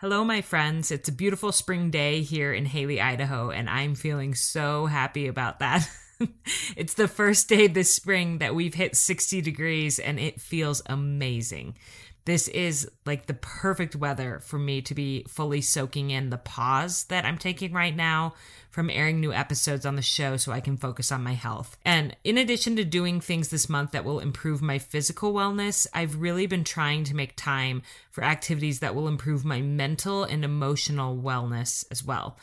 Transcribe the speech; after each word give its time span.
Hello, 0.00 0.24
my 0.24 0.42
friends. 0.42 0.90
It's 0.90 1.08
a 1.08 1.12
beautiful 1.12 1.52
spring 1.52 1.90
day 1.90 2.20
here 2.20 2.52
in 2.52 2.66
Hailey, 2.66 3.00
Idaho, 3.00 3.48
and 3.48 3.66
I'm 3.66 3.94
feeling 3.94 4.34
so 4.34 4.84
happy 4.84 5.26
about 5.26 5.60
that. 5.60 5.88
it's 6.76 6.92
the 6.92 7.08
first 7.08 7.48
day 7.48 7.66
this 7.66 7.94
spring 7.94 8.36
that 8.36 8.54
we've 8.54 8.74
hit 8.74 8.94
60 8.94 9.40
degrees, 9.40 9.98
and 9.98 10.20
it 10.20 10.38
feels 10.38 10.82
amazing. 10.84 11.78
This 12.26 12.48
is 12.48 12.90
like 13.04 13.26
the 13.26 13.34
perfect 13.34 13.94
weather 13.94 14.40
for 14.40 14.58
me 14.58 14.82
to 14.82 14.94
be 14.94 15.24
fully 15.28 15.60
soaking 15.60 16.10
in 16.10 16.30
the 16.30 16.36
pause 16.36 17.04
that 17.04 17.24
I'm 17.24 17.38
taking 17.38 17.72
right 17.72 17.94
now 17.94 18.34
from 18.68 18.90
airing 18.90 19.20
new 19.20 19.32
episodes 19.32 19.86
on 19.86 19.94
the 19.94 20.02
show 20.02 20.36
so 20.36 20.50
I 20.50 20.58
can 20.58 20.76
focus 20.76 21.12
on 21.12 21.22
my 21.22 21.34
health. 21.34 21.76
And 21.84 22.16
in 22.24 22.36
addition 22.36 22.74
to 22.76 22.84
doing 22.84 23.20
things 23.20 23.48
this 23.48 23.68
month 23.68 23.92
that 23.92 24.04
will 24.04 24.18
improve 24.18 24.60
my 24.60 24.80
physical 24.80 25.32
wellness, 25.32 25.86
I've 25.94 26.20
really 26.20 26.48
been 26.48 26.64
trying 26.64 27.04
to 27.04 27.14
make 27.14 27.36
time 27.36 27.82
for 28.10 28.24
activities 28.24 28.80
that 28.80 28.96
will 28.96 29.06
improve 29.06 29.44
my 29.44 29.60
mental 29.60 30.24
and 30.24 30.44
emotional 30.44 31.16
wellness 31.16 31.84
as 31.92 32.02
well. 32.02 32.38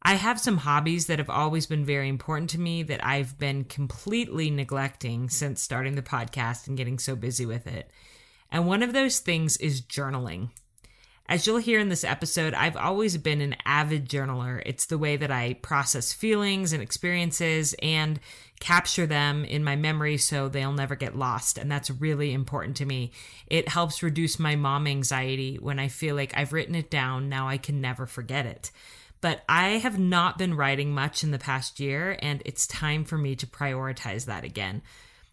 I 0.00 0.14
have 0.14 0.38
some 0.38 0.58
hobbies 0.58 1.06
that 1.06 1.18
have 1.18 1.30
always 1.30 1.66
been 1.66 1.84
very 1.84 2.08
important 2.08 2.50
to 2.50 2.60
me 2.60 2.84
that 2.84 3.04
I've 3.04 3.36
been 3.36 3.64
completely 3.64 4.48
neglecting 4.48 5.28
since 5.28 5.60
starting 5.60 5.96
the 5.96 6.02
podcast 6.02 6.68
and 6.68 6.76
getting 6.76 7.00
so 7.00 7.16
busy 7.16 7.46
with 7.46 7.66
it. 7.66 7.90
And 8.54 8.68
one 8.68 8.84
of 8.84 8.92
those 8.92 9.18
things 9.18 9.56
is 9.56 9.82
journaling. 9.82 10.50
As 11.28 11.44
you'll 11.44 11.56
hear 11.56 11.80
in 11.80 11.88
this 11.88 12.04
episode, 12.04 12.54
I've 12.54 12.76
always 12.76 13.16
been 13.16 13.40
an 13.40 13.56
avid 13.64 14.08
journaler. 14.08 14.62
It's 14.64 14.86
the 14.86 14.96
way 14.96 15.16
that 15.16 15.32
I 15.32 15.54
process 15.54 16.12
feelings 16.12 16.72
and 16.72 16.80
experiences 16.80 17.74
and 17.82 18.20
capture 18.60 19.06
them 19.06 19.44
in 19.44 19.64
my 19.64 19.74
memory 19.74 20.18
so 20.18 20.48
they'll 20.48 20.72
never 20.72 20.94
get 20.94 21.18
lost. 21.18 21.58
And 21.58 21.68
that's 21.68 21.90
really 21.90 22.32
important 22.32 22.76
to 22.76 22.86
me. 22.86 23.10
It 23.48 23.68
helps 23.68 24.04
reduce 24.04 24.38
my 24.38 24.54
mom 24.54 24.86
anxiety 24.86 25.56
when 25.56 25.80
I 25.80 25.88
feel 25.88 26.14
like 26.14 26.36
I've 26.36 26.52
written 26.52 26.76
it 26.76 26.92
down, 26.92 27.28
now 27.28 27.48
I 27.48 27.58
can 27.58 27.80
never 27.80 28.06
forget 28.06 28.46
it. 28.46 28.70
But 29.20 29.42
I 29.48 29.78
have 29.78 29.98
not 29.98 30.38
been 30.38 30.54
writing 30.54 30.94
much 30.94 31.24
in 31.24 31.32
the 31.32 31.40
past 31.40 31.80
year, 31.80 32.16
and 32.22 32.40
it's 32.44 32.68
time 32.68 33.04
for 33.04 33.18
me 33.18 33.34
to 33.34 33.48
prioritize 33.48 34.26
that 34.26 34.44
again 34.44 34.82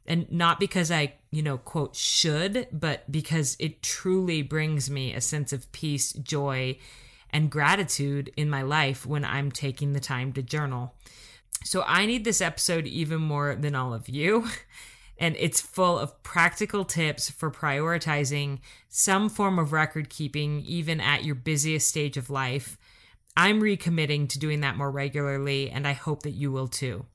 and 0.06 0.32
not 0.32 0.60
because 0.60 0.92
I, 0.92 1.14
you 1.32 1.42
know, 1.42 1.58
quote, 1.58 1.96
should, 1.96 2.68
but 2.72 3.12
because 3.12 3.56
it 3.60 3.84
truly 3.84 4.42
brings 4.42 4.90
me 4.90 5.14
a 5.14 5.22
sense 5.22 5.54
of 5.54 5.72
peace, 5.72 6.14
joy, 6.14 6.78
and 7.30 7.50
gratitude 7.50 8.32
in 8.36 8.50
my 8.50 8.62
life 8.62 9.06
when 9.06 9.24
I'm 9.24 9.52
taking 9.52 9.94
the 9.94 10.00
time 10.00 10.34
to 10.34 10.42
journal. 10.42 10.96
So 11.64 11.84
I 11.86 12.06
need 12.06 12.24
this 12.24 12.42
episode 12.42 12.88
even 12.88 13.22
more 13.22 13.56
than 13.56 13.76
all 13.76 13.94
of 13.94 14.10
you. 14.10 14.48
And 15.18 15.36
it's 15.38 15.62
full 15.62 16.00
of 16.00 16.24
practical 16.24 16.84
tips 16.84 17.30
for 17.30 17.52
prioritizing 17.52 18.58
some 18.90 19.30
form 19.30 19.60
of 19.60 19.72
record 19.72 20.10
keeping, 20.10 20.62
even 20.62 21.00
at 21.00 21.24
your 21.24 21.36
busiest 21.36 21.88
stage 21.88 22.18
of 22.18 22.32
life. 22.32 22.76
I'm 23.38 23.62
recommitting 23.62 24.30
to 24.30 24.40
doing 24.40 24.62
that 24.62 24.78
more 24.78 24.90
regularly, 24.90 25.70
and 25.70 25.88
I 25.88 25.94
hope 25.94 26.24
that 26.24 26.32
you 26.32 26.52
will 26.52 26.68
too. 26.68 27.06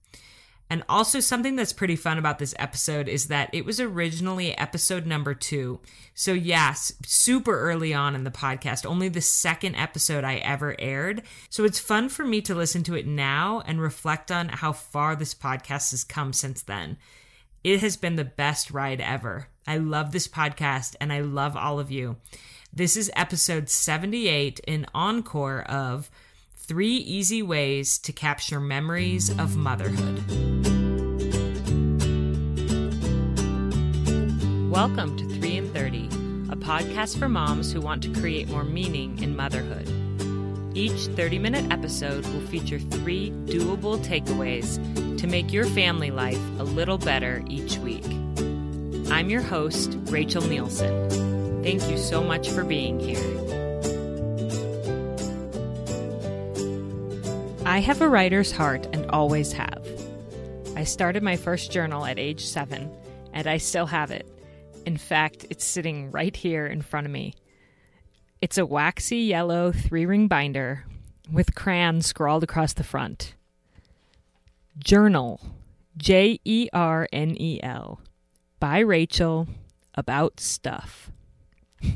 And 0.69 0.83
also, 0.89 1.21
something 1.21 1.55
that's 1.55 1.73
pretty 1.73 1.95
fun 1.95 2.19
about 2.19 2.41
this 2.41 2.55
episode 2.59 3.09
is 3.09 3.29
that 3.29 3.51
it 3.53 3.65
was 3.65 3.79
originally 3.79 4.57
episode 4.59 5.07
number 5.07 5.33
two. 5.33 5.79
So, 6.13 6.33
yes, 6.33 6.93
super 7.05 7.57
early 7.61 7.95
on 7.95 8.17
in 8.17 8.25
the 8.25 8.33
podcast, 8.33 8.85
only 8.85 9.09
the 9.09 9.21
second 9.21 9.77
episode 9.77 10.25
I 10.25 10.37
ever 10.37 10.75
aired. 10.81 11.23
So, 11.51 11.65
it's 11.65 11.79
fun 11.79 12.09
for 12.09 12.25
me 12.25 12.41
to 12.43 12.55
listen 12.55 12.83
to 12.85 12.97
it 12.97 13.07
now 13.07 13.63
and 13.65 13.81
reflect 13.81 14.33
on 14.33 14.49
how 14.49 14.73
far 14.73 15.15
this 15.15 15.35
podcast 15.35 15.93
has 15.93 16.03
come 16.03 16.33
since 16.33 16.63
then. 16.63 16.97
It 17.63 17.81
has 17.81 17.97
been 17.97 18.17
the 18.17 18.25
best 18.25 18.73
ride 18.73 19.01
ever. 19.01 19.49
I 19.69 19.79
love 19.79 20.11
this 20.11 20.27
podcast 20.27 20.97
and 21.01 21.13
I 21.13 21.21
love 21.21 21.57
all 21.57 21.79
of 21.79 21.93
you. 21.93 22.17
This 22.73 22.97
is 22.97 23.11
episode 23.17 23.69
78, 23.69 24.61
an 24.69 24.87
encore 24.95 25.63
of 25.63 26.11
Three 26.69 26.97
Easy 26.97 27.45
Ways 27.45 27.97
to 27.99 28.13
Capture 28.13 28.59
Memories 28.59 29.31
of 29.39 29.57
Motherhood. 29.57 30.17
Welcome 34.69 35.17
to 35.17 35.29
3 35.39 35.57
in 35.59 35.73
30, 35.73 36.07
a 36.51 36.57
podcast 36.57 37.21
for 37.21 37.29
moms 37.29 37.73
who 37.73 37.81
want 37.81 38.03
to 38.03 38.13
create 38.21 38.49
more 38.49 38.65
meaning 38.65 39.23
in 39.23 39.37
motherhood. 39.37 39.89
Each 40.77 41.07
30 41.07 41.39
minute 41.39 41.71
episode 41.73 42.27
will 42.27 42.45
feature 42.49 42.81
three 42.81 43.31
doable 43.45 44.05
takeaways 44.05 44.81
to 45.21 45.29
make 45.29 45.53
your 45.53 45.67
family 45.67 46.11
life 46.11 46.43
a 46.59 46.65
little 46.65 46.99
better 46.99 47.45
each 47.47 47.77
week. 47.79 48.07
I'm 49.13 49.31
your 49.31 49.43
host, 49.43 49.97
Rachel 50.07 50.43
Nielsen. 50.43 51.63
Thank 51.63 51.89
you 51.89 51.97
so 51.97 52.25
much 52.25 52.51
for 52.51 52.65
being 52.65 52.99
here. 52.99 53.46
I 57.67 57.81
have 57.81 58.01
a 58.01 58.09
writer's 58.09 58.53
heart 58.53 58.87
and 58.93 59.11
always 59.11 59.51
have. 59.51 59.85
I 60.77 60.85
started 60.85 61.25
my 61.25 61.35
first 61.35 61.73
journal 61.73 62.07
at 62.07 62.17
age 62.17 62.47
seven, 62.47 62.89
and 63.33 63.49
I 63.49 63.57
still 63.57 63.87
have 63.87 64.13
it. 64.13 64.25
In 64.87 64.97
fact, 64.97 65.47
it's 65.51 65.65
sitting 65.65 66.13
right 66.13 66.35
here 66.35 66.69
in 66.69 66.81
front 66.81 67.09
of 67.09 67.13
me. 67.13 67.35
It's 68.41 68.57
a 68.57 68.65
waxy 68.65 69.19
yellow 69.19 69.73
three 69.73 70.07
ring 70.07 70.29
binder 70.29 70.85
with 71.31 71.57
crayons 71.57 72.07
scrawled 72.07 72.45
across 72.45 72.73
the 72.73 72.85
front. 72.85 73.35
Journal, 74.79 75.41
J 75.97 76.39
E 76.45 76.69
R 76.73 77.09
N 77.13 77.35
E 77.37 77.59
L, 77.65 78.01
by 78.61 78.79
Rachel, 78.79 79.49
about 79.97 80.39
stuff. 80.39 81.11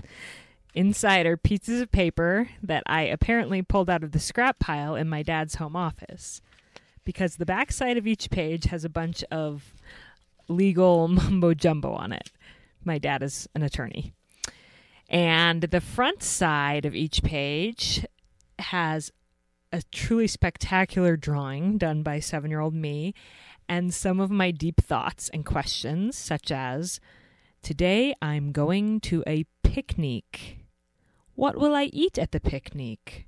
Inside 0.75 1.27
are 1.27 1.37
pieces 1.37 1.81
of 1.81 1.91
paper 1.91 2.49
that 2.63 2.83
I 2.87 3.03
apparently 3.03 3.63
pulled 3.63 3.91
out 3.91 4.05
of 4.05 4.13
the 4.13 4.21
scrap 4.21 4.59
pile 4.59 4.95
in 4.95 5.09
my 5.09 5.23
dad's 5.23 5.57
home 5.57 5.75
office. 5.75 6.41
Because 7.05 7.37
the 7.37 7.47
back 7.47 7.73
side 7.73 7.97
of 7.97 8.07
each 8.07 8.31
page 8.31 8.65
has 8.65 8.85
a 8.85 8.89
bunch 8.89 9.25
of 9.31 9.75
legal 10.49 11.09
mumbo 11.09 11.55
jumbo 11.55 11.93
on 11.93 12.13
it. 12.13 12.31
My 12.85 12.99
dad 12.99 13.23
is 13.23 13.49
an 13.55 13.63
attorney. 13.63 14.13
And 15.09 15.63
the 15.63 15.81
front 15.81 16.23
side 16.23 16.85
of 16.85 16.95
each 16.95 17.23
page 17.23 18.07
has 18.61 19.11
a 19.73 19.83
truly 19.91 20.27
spectacular 20.27 21.17
drawing 21.17 21.79
done 21.79 22.03
by 22.03 22.21
seven 22.21 22.51
year 22.51 22.61
old 22.61 22.75
me 22.75 23.15
and 23.69 23.95
some 23.95 24.21
of 24.21 24.31
my 24.31 24.51
deep 24.51 24.81
thoughts 24.81 25.29
and 25.33 25.45
questions, 25.45 26.17
such 26.17 26.51
as 26.51 27.01
Today 27.63 28.15
I'm 28.23 28.53
going 28.53 29.01
to 29.01 29.23
a 29.27 29.45
picnic. 29.63 30.60
What 31.41 31.57
will 31.57 31.75
I 31.75 31.85
eat 31.85 32.19
at 32.19 32.33
the 32.33 32.39
picnic? 32.39 33.27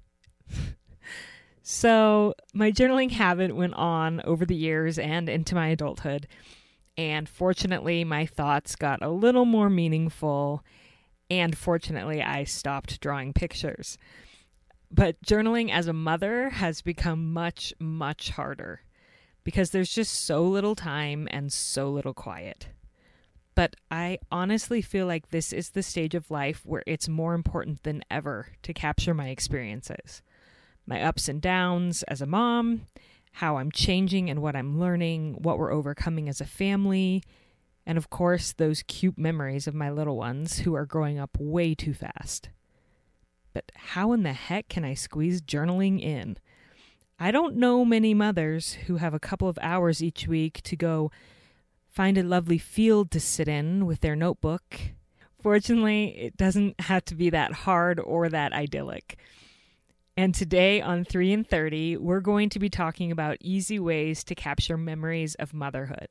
so, 1.62 2.34
my 2.52 2.70
journaling 2.70 3.12
habit 3.12 3.56
went 3.56 3.72
on 3.72 4.20
over 4.24 4.44
the 4.44 4.54
years 4.54 4.98
and 4.98 5.30
into 5.30 5.54
my 5.54 5.68
adulthood. 5.68 6.28
And 6.98 7.26
fortunately, 7.26 8.04
my 8.04 8.26
thoughts 8.26 8.76
got 8.76 9.02
a 9.02 9.08
little 9.08 9.46
more 9.46 9.70
meaningful. 9.70 10.62
And 11.30 11.56
fortunately, 11.56 12.22
I 12.22 12.44
stopped 12.44 13.00
drawing 13.00 13.32
pictures. 13.32 13.96
But 14.90 15.16
journaling 15.22 15.70
as 15.70 15.86
a 15.86 15.94
mother 15.94 16.50
has 16.50 16.82
become 16.82 17.32
much, 17.32 17.72
much 17.78 18.28
harder 18.28 18.82
because 19.42 19.70
there's 19.70 19.90
just 19.90 20.12
so 20.26 20.44
little 20.44 20.74
time 20.74 21.28
and 21.30 21.50
so 21.50 21.90
little 21.90 22.12
quiet. 22.12 22.68
But 23.54 23.76
I 23.90 24.18
honestly 24.30 24.80
feel 24.80 25.06
like 25.06 25.28
this 25.28 25.52
is 25.52 25.70
the 25.70 25.82
stage 25.82 26.14
of 26.14 26.30
life 26.30 26.62
where 26.64 26.82
it's 26.86 27.08
more 27.08 27.34
important 27.34 27.82
than 27.82 28.02
ever 28.10 28.48
to 28.62 28.72
capture 28.72 29.14
my 29.14 29.28
experiences 29.28 30.22
my 30.84 31.00
ups 31.00 31.28
and 31.28 31.40
downs 31.40 32.02
as 32.04 32.20
a 32.20 32.26
mom, 32.26 32.88
how 33.34 33.56
I'm 33.56 33.70
changing 33.70 34.28
and 34.28 34.42
what 34.42 34.56
I'm 34.56 34.80
learning, 34.80 35.38
what 35.40 35.56
we're 35.56 35.72
overcoming 35.72 36.28
as 36.28 36.40
a 36.40 36.44
family, 36.44 37.22
and 37.86 37.98
of 37.98 38.10
course, 38.10 38.52
those 38.52 38.82
cute 38.86 39.18
memories 39.18 39.66
of 39.66 39.74
my 39.74 39.90
little 39.90 40.16
ones 40.16 40.60
who 40.60 40.74
are 40.74 40.86
growing 40.86 41.18
up 41.18 41.36
way 41.38 41.74
too 41.74 41.94
fast. 41.94 42.48
But 43.52 43.70
how 43.74 44.12
in 44.12 44.22
the 44.22 44.32
heck 44.32 44.68
can 44.68 44.84
I 44.84 44.94
squeeze 44.94 45.42
journaling 45.42 46.00
in? 46.00 46.38
I 47.18 47.30
don't 47.30 47.56
know 47.56 47.84
many 47.84 48.14
mothers 48.14 48.72
who 48.72 48.96
have 48.96 49.14
a 49.14 49.20
couple 49.20 49.48
of 49.48 49.58
hours 49.62 50.02
each 50.02 50.26
week 50.26 50.62
to 50.62 50.76
go 50.76 51.10
find 51.92 52.16
a 52.16 52.22
lovely 52.22 52.58
field 52.58 53.10
to 53.10 53.20
sit 53.20 53.46
in 53.46 53.84
with 53.84 54.00
their 54.00 54.16
notebook. 54.16 54.80
Fortunately, 55.42 56.16
it 56.18 56.36
doesn't 56.36 56.80
have 56.80 57.04
to 57.06 57.14
be 57.14 57.30
that 57.30 57.52
hard 57.52 58.00
or 58.00 58.28
that 58.28 58.52
idyllic. 58.52 59.18
And 60.16 60.34
today 60.34 60.80
on 60.80 61.04
3 61.04 61.32
in 61.32 61.44
30, 61.44 61.98
we're 61.98 62.20
going 62.20 62.48
to 62.50 62.58
be 62.58 62.70
talking 62.70 63.12
about 63.12 63.38
easy 63.40 63.78
ways 63.78 64.24
to 64.24 64.34
capture 64.34 64.76
memories 64.76 65.34
of 65.36 65.54
motherhood. 65.54 66.08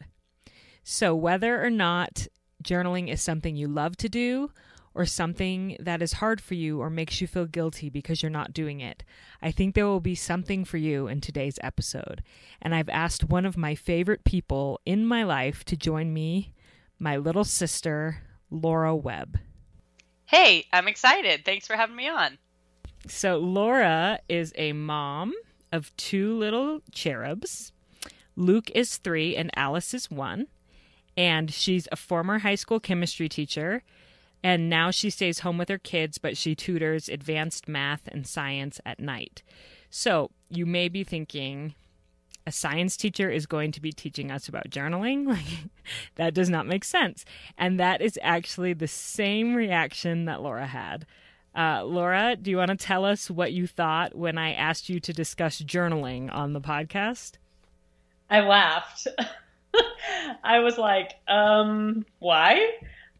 So, 0.83 1.15
whether 1.15 1.63
or 1.63 1.69
not 1.69 2.27
journaling 2.63 3.11
is 3.11 3.21
something 3.21 3.55
you 3.55 3.67
love 3.67 3.97
to 3.97 4.09
do 4.09 4.51
or 4.93 5.05
something 5.05 5.77
that 5.79 6.01
is 6.01 6.13
hard 6.13 6.41
for 6.41 6.53
you 6.53 6.81
or 6.81 6.89
makes 6.89 7.21
you 7.21 7.27
feel 7.27 7.45
guilty 7.45 7.89
because 7.89 8.21
you're 8.21 8.29
not 8.29 8.53
doing 8.53 8.81
it. 8.81 9.03
I 9.41 9.51
think 9.51 9.73
there 9.73 9.85
will 9.85 10.01
be 10.01 10.15
something 10.15 10.65
for 10.65 10.77
you 10.77 11.07
in 11.07 11.21
today's 11.21 11.59
episode. 11.63 12.23
And 12.61 12.75
I've 12.75 12.89
asked 12.89 13.23
one 13.23 13.45
of 13.45 13.57
my 13.57 13.75
favorite 13.75 14.23
people 14.25 14.81
in 14.85 15.05
my 15.05 15.23
life 15.23 15.63
to 15.65 15.77
join 15.77 16.13
me, 16.13 16.53
my 16.99 17.17
little 17.17 17.45
sister, 17.45 18.23
Laura 18.49 18.95
Webb. 18.95 19.39
Hey, 20.25 20.65
I'm 20.73 20.87
excited. 20.87 21.45
Thanks 21.45 21.67
for 21.67 21.75
having 21.75 21.95
me 21.95 22.07
on. 22.07 22.37
So 23.07 23.37
Laura 23.37 24.19
is 24.29 24.53
a 24.55 24.73
mom 24.73 25.33
of 25.71 25.95
two 25.97 26.37
little 26.37 26.81
cherubs. 26.91 27.71
Luke 28.35 28.69
is 28.75 28.97
three 28.97 29.35
and 29.35 29.49
Alice 29.55 29.93
is 29.93 30.11
one. 30.11 30.47
And 31.17 31.51
she's 31.51 31.87
a 31.91 31.97
former 31.97 32.39
high 32.39 32.55
school 32.55 32.79
chemistry 32.79 33.27
teacher. 33.27 33.83
And 34.43 34.69
now 34.69 34.91
she 34.91 35.09
stays 35.09 35.39
home 35.39 35.57
with 35.57 35.69
her 35.69 35.77
kids, 35.77 36.17
but 36.17 36.35
she 36.35 36.55
tutors 36.55 37.07
advanced 37.07 37.67
math 37.67 38.07
and 38.07 38.25
science 38.25 38.79
at 38.85 38.99
night. 38.99 39.43
So 39.89 40.31
you 40.49 40.65
may 40.65 40.89
be 40.89 41.03
thinking, 41.03 41.75
a 42.47 42.51
science 42.51 42.97
teacher 42.97 43.29
is 43.29 43.45
going 43.45 43.71
to 43.73 43.81
be 43.81 43.91
teaching 43.91 44.31
us 44.31 44.47
about 44.47 44.69
journaling. 44.69 45.25
Like, 45.31 45.69
that 46.15 46.33
does 46.33 46.49
not 46.49 46.67
make 46.67 46.83
sense. 46.83 47.25
And 47.57 47.79
that 47.79 48.01
is 48.01 48.17
actually 48.21 48.73
the 48.73 48.87
same 48.87 49.55
reaction 49.55 50.25
that 50.25 50.41
Laura 50.41 50.65
had. 50.65 51.05
Uh, 51.55 51.83
Laura, 51.83 52.35
do 52.35 52.49
you 52.49 52.57
want 52.57 52.69
to 52.69 52.77
tell 52.77 53.03
us 53.03 53.29
what 53.29 53.51
you 53.51 53.67
thought 53.67 54.15
when 54.15 54.37
I 54.37 54.53
asked 54.53 54.89
you 54.89 54.99
to 55.01 55.13
discuss 55.13 55.61
journaling 55.61 56.33
on 56.33 56.53
the 56.53 56.61
podcast? 56.61 57.33
I 58.29 58.39
laughed. 58.41 59.07
I 60.43 60.59
was 60.59 60.77
like, 60.77 61.15
um, 61.27 62.05
why? 62.19 62.71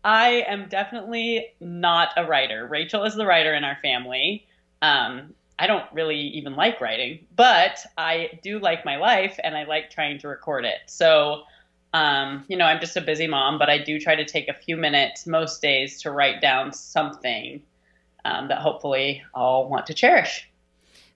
I 0.03 0.45
am 0.48 0.68
definitely 0.68 1.48
not 1.59 2.09
a 2.18 2.25
writer. 2.25 2.68
Rachel 2.68 3.03
is 3.03 3.15
the 3.15 3.25
writer 3.25 3.53
in 3.53 3.63
our 3.63 3.77
family. 3.81 4.48
Um, 4.81 5.33
I 5.59 5.68
don't 5.68 5.86
really 5.94 6.18
even 6.18 6.56
like 6.56 6.81
writing, 6.81 7.27
but 7.36 7.80
I 7.98 8.39
do 8.42 8.57
like 8.57 8.83
my 8.83 8.98
life 8.98 9.39
and 9.44 9.56
I 9.56 9.65
like 9.65 9.92
trying 9.92 10.18
to 10.19 10.27
record 10.27 10.65
it. 10.65 10.80
So, 10.88 11.44
um, 11.94 12.45
you 12.48 12.57
know, 12.57 12.65
I'm 12.65 12.80
just 12.80 12.98
a 12.98 13.01
busy 13.01 13.27
mom, 13.27 13.59
but 13.59 13.69
I 13.69 13.77
do 13.77 14.00
try 14.00 14.15
to 14.15 14.25
take 14.25 14.48
a 14.48 14.53
few 14.53 14.75
minutes 14.75 15.27
most 15.27 15.62
days 15.62 16.01
to 16.01 16.12
write 16.12 16.42
down 16.42 16.74
something 16.74 17.62
um, 18.25 18.47
that 18.47 18.59
hopefully 18.59 19.21
I'll 19.36 19.69
want 19.69 19.86
to 19.88 19.94
cherish. 19.94 20.47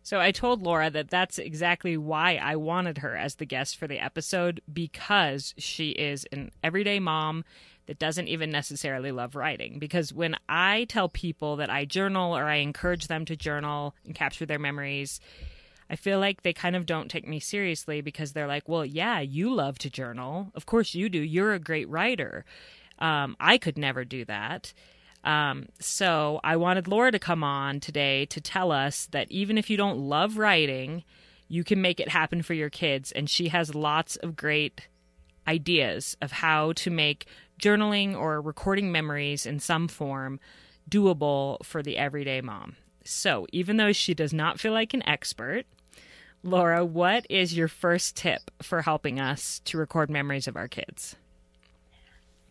So 0.04 0.20
I 0.20 0.30
told 0.30 0.62
Laura 0.62 0.92
that 0.92 1.10
that's 1.10 1.40
exactly 1.40 1.98
why 1.98 2.36
I 2.36 2.56
wanted 2.58 3.00
her 3.00 3.18
as 3.18 3.36
the 3.36 3.46
guest 3.46 3.76
for 3.76 3.88
the 3.88 3.98
episode 3.98 4.62
because 4.72 5.56
she 5.58 5.90
is 5.90 6.28
an 6.32 6.52
everyday 6.64 7.00
mom 7.00 7.44
that 7.88 8.00
doesn't 8.00 8.28
even 8.28 8.50
necessarily 8.50 9.12
love 9.12 9.36
writing. 9.36 9.80
Because 9.80 10.14
when 10.14 10.36
I 10.50 10.86
tell 10.86 11.10
people 11.10 11.58
that 11.58 11.70
I 11.70 11.86
journal 11.86 12.36
or 12.36 12.46
I 12.46 12.56
encourage 12.56 13.08
them 13.08 13.26
to 13.26 13.36
journal 13.36 13.96
and 14.06 14.16
capture 14.16 14.46
their 14.46 14.60
memories, 14.60 15.20
I 15.90 15.96
feel 15.96 16.20
like 16.20 16.42
they 16.42 16.54
kind 16.54 16.76
of 16.76 16.86
don't 16.86 17.12
take 17.12 17.28
me 17.28 17.40
seriously 17.40 18.02
because 18.02 18.34
they're 18.34 18.48
like, 18.48 18.68
well, 18.68 18.86
yeah, 18.86 19.20
you 19.20 19.54
love 19.54 19.78
to 19.80 19.90
journal. 19.90 20.52
Of 20.56 20.66
course 20.66 20.96
you 20.96 21.10
do. 21.10 21.20
You're 21.20 21.54
a 21.54 21.60
great 21.60 21.88
writer. 21.90 22.46
Um, 22.98 23.36
I 23.40 23.58
could 23.58 23.78
never 23.78 24.04
do 24.04 24.26
that. 24.26 24.74
Um, 25.24 25.68
so 25.80 26.40
I 26.44 26.56
wanted 26.56 26.88
Laura 26.88 27.12
to 27.12 27.20
come 27.20 27.44
on 27.44 27.80
today 27.80 28.26
to 28.28 28.42
tell 28.42 28.72
us 28.72 29.08
that 29.08 29.32
even 29.32 29.58
if 29.58 29.70
you 29.70 29.78
don't 29.78 29.98
love 29.98 30.38
writing, 30.38 31.04
you 31.48 31.64
can 31.64 31.82
make 31.82 32.00
it 32.00 32.10
happen 32.10 32.42
for 32.42 32.54
your 32.54 32.70
kids. 32.70 33.12
And 33.12 33.30
she 33.30 33.50
has 33.50 33.76
lots 33.76 34.16
of 34.18 34.36
great 34.36 34.88
ideas 35.48 36.18
of 36.22 36.32
how 36.32 36.74
to 36.74 36.90
make 36.90 37.26
journaling 37.62 38.16
or 38.16 38.42
recording 38.42 38.92
memories 38.92 39.46
in 39.46 39.60
some 39.60 39.88
form 39.88 40.40
doable 40.90 41.64
for 41.66 41.82
the 41.82 41.98
everyday 41.98 42.42
mom. 42.42 42.76
So, 43.04 43.46
even 43.52 43.78
though 43.78 43.94
she 43.94 44.14
does 44.14 44.34
not 44.34 44.60
feel 44.60 44.74
like 44.74 44.94
an 44.94 45.08
expert, 45.08 45.66
Laura, 46.44 46.86
what 46.86 47.26
is 47.30 47.56
your 47.56 47.68
first 47.68 48.16
tip 48.16 48.52
for 48.62 48.82
helping 48.82 49.20
us 49.20 49.60
to 49.66 49.78
record 49.78 50.10
memories 50.10 50.48
of 50.48 50.56
our 50.56 50.68
kids? 50.68 51.16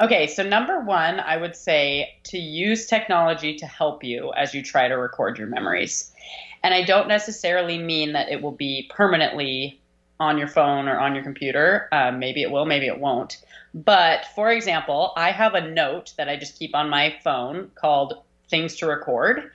Okay, 0.00 0.26
so 0.26 0.42
number 0.42 0.80
one, 0.80 1.20
I 1.20 1.36
would 1.36 1.54
say 1.54 2.18
to 2.24 2.38
use 2.38 2.86
technology 2.86 3.54
to 3.56 3.66
help 3.66 4.02
you 4.02 4.32
as 4.36 4.52
you 4.52 4.62
try 4.62 4.88
to 4.88 4.96
record 4.96 5.38
your 5.38 5.46
memories. 5.46 6.12
And 6.64 6.74
I 6.74 6.82
don't 6.82 7.06
necessarily 7.06 7.78
mean 7.78 8.12
that 8.14 8.28
it 8.28 8.42
will 8.42 8.52
be 8.52 8.90
permanently 8.92 9.80
on 10.20 10.38
your 10.38 10.48
phone 10.48 10.88
or 10.88 10.98
on 10.98 11.14
your 11.14 11.24
computer. 11.24 11.88
Um, 11.92 12.18
maybe 12.18 12.42
it 12.42 12.50
will, 12.50 12.66
maybe 12.66 12.86
it 12.86 12.98
won't. 12.98 13.38
But 13.74 14.26
for 14.34 14.50
example, 14.50 15.12
I 15.16 15.32
have 15.32 15.54
a 15.54 15.68
note 15.68 16.14
that 16.16 16.28
I 16.28 16.36
just 16.36 16.58
keep 16.58 16.74
on 16.74 16.88
my 16.88 17.16
phone 17.24 17.70
called 17.74 18.22
things 18.48 18.76
to 18.76 18.86
record. 18.86 19.50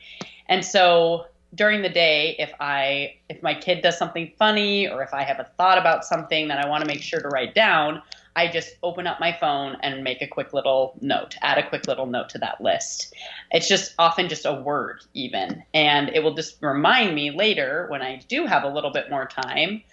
And 0.47 0.65
so 0.65 1.27
during 1.55 1.81
the 1.81 1.89
day, 1.89 2.35
if 2.37 2.51
I 2.59 3.15
if 3.29 3.41
my 3.41 3.53
kid 3.53 3.81
does 3.81 3.97
something 3.97 4.31
funny 4.37 4.87
or 4.87 5.01
if 5.01 5.13
I 5.13 5.23
have 5.23 5.39
a 5.39 5.49
thought 5.57 5.77
about 5.77 6.05
something 6.05 6.49
that 6.49 6.63
I 6.63 6.67
want 6.67 6.83
to 6.83 6.87
make 6.87 7.01
sure 7.01 7.21
to 7.21 7.27
write 7.29 7.55
down, 7.55 8.01
I 8.35 8.47
just 8.47 8.75
open 8.83 9.07
up 9.07 9.19
my 9.19 9.35
phone 9.39 9.77
and 9.81 10.03
make 10.03 10.21
a 10.21 10.27
quick 10.27 10.53
little 10.53 10.93
note, 11.01 11.35
add 11.41 11.57
a 11.57 11.67
quick 11.67 11.87
little 11.87 12.05
note 12.05 12.29
to 12.29 12.37
that 12.39 12.61
list. 12.61 13.13
It's 13.51 13.67
just 13.67 13.95
often 13.97 14.29
just 14.29 14.45
a 14.45 14.53
word, 14.53 15.01
even, 15.13 15.63
and 15.73 16.09
it 16.09 16.23
will 16.23 16.35
just 16.35 16.61
remind 16.61 17.15
me 17.15 17.31
later 17.31 17.87
when 17.89 18.01
I 18.01 18.21
do 18.27 18.45
have 18.45 18.63
a 18.63 18.69
little 18.69 18.91
bit 18.91 19.09
more 19.09 19.25
time 19.25 19.83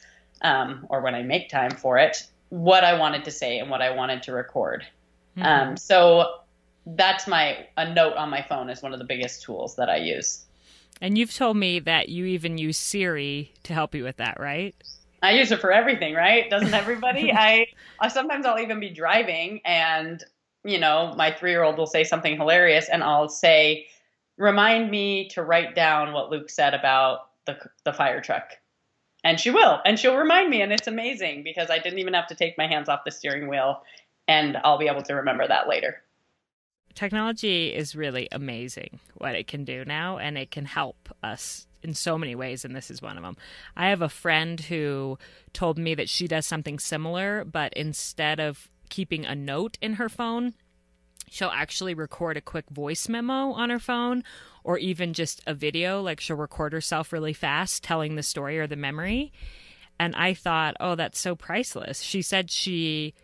um, 0.42 0.86
or 0.90 1.00
when 1.00 1.14
I 1.14 1.22
make 1.22 1.48
time 1.48 1.70
for 1.70 1.98
it, 1.98 2.26
what 2.48 2.84
I 2.84 2.98
wanted 2.98 3.24
to 3.24 3.30
say 3.30 3.58
and 3.58 3.70
what 3.70 3.82
I 3.82 3.90
wanted 3.90 4.22
to 4.24 4.32
record. 4.32 4.84
Mm-hmm. 5.36 5.46
Um, 5.46 5.76
so 5.76 6.40
that's 6.86 7.26
my 7.26 7.66
a 7.76 7.92
note 7.92 8.14
on 8.16 8.30
my 8.30 8.42
phone 8.42 8.70
is 8.70 8.82
one 8.82 8.92
of 8.92 8.98
the 8.98 9.04
biggest 9.04 9.42
tools 9.42 9.76
that 9.76 9.88
I 9.88 9.96
use. 9.96 10.44
And 11.00 11.18
you've 11.18 11.34
told 11.34 11.56
me 11.56 11.80
that 11.80 12.08
you 12.08 12.24
even 12.26 12.56
use 12.58 12.78
Siri 12.78 13.52
to 13.64 13.74
help 13.74 13.94
you 13.94 14.04
with 14.04 14.16
that, 14.16 14.40
right? 14.40 14.74
I 15.22 15.32
use 15.32 15.50
it 15.50 15.60
for 15.60 15.72
everything, 15.72 16.14
right? 16.14 16.48
Doesn't 16.48 16.72
everybody? 16.74 17.32
I, 17.32 17.66
I 18.00 18.08
sometimes 18.08 18.46
I'll 18.46 18.60
even 18.60 18.80
be 18.80 18.90
driving 18.90 19.60
and 19.64 20.22
you 20.64 20.80
know, 20.80 21.14
my 21.16 21.30
3-year-old 21.30 21.78
will 21.78 21.86
say 21.86 22.02
something 22.02 22.36
hilarious 22.36 22.88
and 22.88 23.04
I'll 23.04 23.28
say 23.28 23.86
remind 24.36 24.90
me 24.90 25.28
to 25.28 25.42
write 25.42 25.74
down 25.74 26.12
what 26.12 26.30
Luke 26.30 26.50
said 26.50 26.74
about 26.74 27.30
the 27.46 27.56
the 27.84 27.92
fire 27.92 28.20
truck 28.20 28.50
and 29.26 29.40
she 29.40 29.50
will. 29.50 29.80
And 29.84 29.98
she'll 29.98 30.16
remind 30.16 30.50
me 30.50 30.62
and 30.62 30.72
it's 30.72 30.86
amazing 30.86 31.42
because 31.42 31.68
i 31.68 31.78
didn't 31.78 31.98
even 31.98 32.14
have 32.14 32.28
to 32.28 32.34
take 32.34 32.56
my 32.56 32.68
hands 32.68 32.88
off 32.88 33.04
the 33.04 33.10
steering 33.10 33.48
wheel 33.48 33.82
and 34.28 34.56
i'll 34.64 34.78
be 34.78 34.86
able 34.86 35.02
to 35.02 35.14
remember 35.14 35.46
that 35.46 35.68
later. 35.68 36.02
Technology 36.94 37.74
is 37.74 37.94
really 37.94 38.28
amazing 38.32 39.00
what 39.16 39.34
it 39.34 39.48
can 39.48 39.64
do 39.64 39.84
now 39.84 40.16
and 40.16 40.38
it 40.38 40.50
can 40.50 40.64
help 40.64 41.08
us 41.22 41.66
in 41.82 41.92
so 41.92 42.16
many 42.16 42.34
ways 42.34 42.64
and 42.64 42.74
this 42.74 42.90
is 42.90 43.02
one 43.02 43.16
of 43.16 43.22
them. 43.24 43.36
I 43.76 43.88
have 43.88 44.00
a 44.00 44.08
friend 44.08 44.60
who 44.60 45.18
told 45.52 45.76
me 45.76 45.94
that 45.96 46.08
she 46.08 46.28
does 46.28 46.46
something 46.46 46.78
similar 46.78 47.44
but 47.44 47.72
instead 47.74 48.38
of 48.38 48.70
keeping 48.88 49.26
a 49.26 49.34
note 49.34 49.76
in 49.82 49.94
her 49.94 50.08
phone 50.08 50.54
she'll 51.28 51.50
actually 51.52 51.94
record 51.94 52.36
a 52.36 52.40
quick 52.40 52.70
voice 52.70 53.08
memo 53.08 53.50
on 53.50 53.70
her 53.70 53.80
phone 53.80 54.22
or 54.66 54.76
even 54.78 55.12
just 55.12 55.40
a 55.46 55.54
video 55.54 56.02
like 56.02 56.18
she'll 56.18 56.36
record 56.36 56.72
herself 56.72 57.12
really 57.12 57.32
fast 57.32 57.84
telling 57.84 58.16
the 58.16 58.22
story 58.22 58.58
or 58.58 58.66
the 58.66 58.76
memory. 58.76 59.32
And 59.98 60.14
i 60.16 60.34
thought 60.34 60.76
oh 60.80 60.96
that's 60.96 61.18
so 61.18 61.34
priceless. 61.34 62.02
She 62.02 62.20
said 62.20 62.50
she 62.50 63.14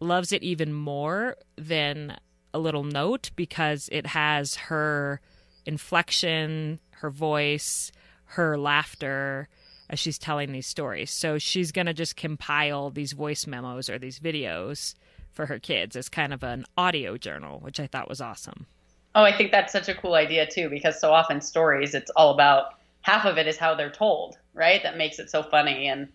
loves 0.00 0.32
it 0.32 0.42
even 0.42 0.74
more 0.74 1.36
than 1.56 2.18
a 2.52 2.58
little 2.58 2.82
note 2.82 3.30
because 3.36 3.88
it 3.92 4.08
has 4.08 4.56
her 4.56 5.20
inflection 5.64 6.80
her 6.96 7.10
voice 7.10 7.92
her 8.24 8.58
laughter 8.58 9.48
as 9.88 10.00
she's 10.00 10.18
telling 10.18 10.50
these 10.50 10.66
stories. 10.66 11.10
So 11.10 11.38
she's 11.38 11.70
going 11.70 11.86
to 11.86 11.94
just 11.94 12.16
compile 12.16 12.90
these 12.90 13.12
voice 13.12 13.46
memos 13.46 13.88
or 13.88 13.98
these 13.98 14.18
videos 14.18 14.94
for 15.30 15.46
her 15.46 15.58
kids 15.58 15.94
as 15.94 16.08
kind 16.08 16.32
of 16.32 16.42
an 16.42 16.64
audio 16.76 17.16
journal, 17.16 17.60
which 17.60 17.78
I 17.78 17.86
thought 17.86 18.08
was 18.08 18.20
awesome. 18.20 18.66
Oh, 19.14 19.24
I 19.24 19.36
think 19.36 19.52
that's 19.52 19.72
such 19.72 19.88
a 19.88 19.94
cool 19.94 20.14
idea 20.14 20.46
too, 20.46 20.70
because 20.70 20.98
so 21.00 21.12
often 21.12 21.40
stories, 21.40 21.94
it's 21.94 22.10
all 22.16 22.30
about 22.30 22.74
half 23.02 23.26
of 23.26 23.36
it 23.36 23.46
is 23.46 23.58
how 23.58 23.74
they're 23.74 23.90
told, 23.90 24.38
right? 24.54 24.82
That 24.82 24.96
makes 24.96 25.18
it 25.18 25.30
so 25.30 25.42
funny. 25.42 25.88
And 25.88 26.08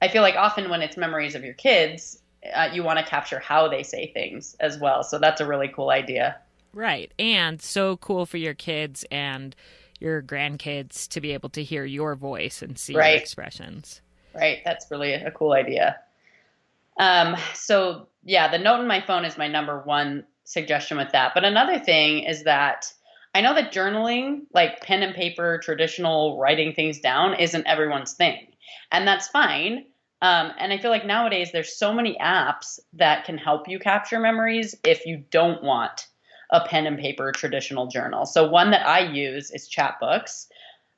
I 0.00 0.08
feel 0.08 0.22
like 0.22 0.36
often 0.36 0.70
when 0.70 0.80
it's 0.80 0.96
memories 0.96 1.34
of 1.34 1.44
your 1.44 1.54
kids, 1.54 2.22
uh, 2.54 2.68
you 2.72 2.82
want 2.82 2.98
to 2.98 3.04
capture 3.04 3.38
how 3.38 3.68
they 3.68 3.82
say 3.82 4.12
things 4.12 4.56
as 4.60 4.78
well. 4.78 5.02
So 5.02 5.18
that's 5.18 5.40
a 5.40 5.46
really 5.46 5.68
cool 5.68 5.90
idea. 5.90 6.36
Right. 6.72 7.12
And 7.18 7.60
so 7.60 7.96
cool 7.96 8.24
for 8.24 8.36
your 8.36 8.54
kids 8.54 9.04
and 9.10 9.54
your 9.98 10.22
grandkids 10.22 11.08
to 11.08 11.20
be 11.20 11.32
able 11.32 11.48
to 11.50 11.64
hear 11.64 11.84
your 11.84 12.14
voice 12.14 12.62
and 12.62 12.78
see 12.78 12.94
right. 12.94 13.14
your 13.14 13.20
expressions. 13.20 14.00
Right. 14.34 14.58
That's 14.64 14.90
really 14.90 15.12
a 15.14 15.30
cool 15.32 15.52
idea. 15.52 15.98
Um, 16.98 17.36
so 17.54 18.08
yeah, 18.24 18.48
the 18.50 18.58
note 18.58 18.80
in 18.80 18.86
my 18.86 19.00
phone 19.00 19.24
is 19.24 19.36
my 19.36 19.48
number 19.48 19.80
one 19.80 20.24
suggestion 20.48 20.96
with 20.96 21.12
that. 21.12 21.32
But 21.34 21.44
another 21.44 21.78
thing 21.78 22.24
is 22.24 22.44
that 22.44 22.90
I 23.34 23.42
know 23.42 23.54
that 23.54 23.72
journaling, 23.72 24.46
like 24.54 24.80
pen 24.80 25.02
and 25.02 25.14
paper, 25.14 25.60
traditional 25.62 26.38
writing 26.38 26.72
things 26.72 27.00
down, 27.00 27.34
isn't 27.34 27.66
everyone's 27.66 28.14
thing. 28.14 28.48
And 28.90 29.06
that's 29.06 29.28
fine. 29.28 29.84
Um, 30.22 30.50
and 30.58 30.72
I 30.72 30.78
feel 30.78 30.90
like 30.90 31.04
nowadays 31.04 31.50
there's 31.52 31.78
so 31.78 31.92
many 31.92 32.16
apps 32.20 32.80
that 32.94 33.26
can 33.26 33.36
help 33.36 33.68
you 33.68 33.78
capture 33.78 34.18
memories 34.18 34.74
if 34.84 35.04
you 35.04 35.22
don't 35.30 35.62
want 35.62 36.06
a 36.50 36.66
pen 36.66 36.86
and 36.86 36.98
paper 36.98 37.30
traditional 37.30 37.86
journal. 37.86 38.24
So 38.24 38.48
one 38.48 38.70
that 38.70 38.86
I 38.86 39.00
use 39.00 39.50
is 39.50 39.68
Chatbooks, 39.68 40.46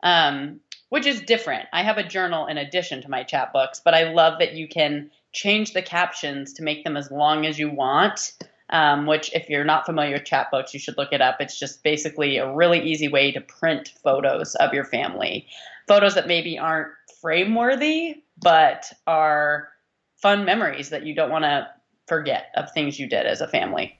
um, 0.04 0.60
which 0.90 1.06
is 1.06 1.22
different. 1.22 1.68
I 1.72 1.82
have 1.82 1.98
a 1.98 2.06
journal 2.06 2.46
in 2.46 2.56
addition 2.56 3.02
to 3.02 3.10
my 3.10 3.24
Chatbooks, 3.24 3.80
but 3.84 3.94
I 3.94 4.12
love 4.12 4.38
that 4.38 4.54
you 4.54 4.68
can 4.68 5.10
change 5.32 5.72
the 5.72 5.82
captions 5.82 6.52
to 6.54 6.62
make 6.62 6.84
them 6.84 6.96
as 6.96 7.10
long 7.10 7.46
as 7.46 7.58
you 7.58 7.68
want. 7.68 8.32
Um, 8.70 9.06
which, 9.06 9.32
if 9.34 9.48
you're 9.48 9.64
not 9.64 9.86
familiar 9.86 10.14
with 10.14 10.24
chatbooks, 10.24 10.72
you 10.72 10.80
should 10.80 10.96
look 10.96 11.12
it 11.12 11.20
up. 11.20 11.40
It's 11.40 11.58
just 11.58 11.82
basically 11.82 12.38
a 12.38 12.52
really 12.52 12.80
easy 12.80 13.08
way 13.08 13.32
to 13.32 13.40
print 13.40 13.92
photos 14.02 14.54
of 14.56 14.72
your 14.72 14.84
family. 14.84 15.46
Photos 15.88 16.14
that 16.14 16.26
maybe 16.26 16.58
aren't 16.58 16.88
frame 17.20 17.54
worthy, 17.54 18.22
but 18.40 18.92
are 19.06 19.68
fun 20.16 20.44
memories 20.44 20.90
that 20.90 21.04
you 21.04 21.14
don't 21.14 21.30
want 21.30 21.44
to 21.44 21.68
forget 22.06 22.46
of 22.56 22.70
things 22.72 22.98
you 22.98 23.08
did 23.08 23.26
as 23.26 23.40
a 23.40 23.48
family. 23.48 23.98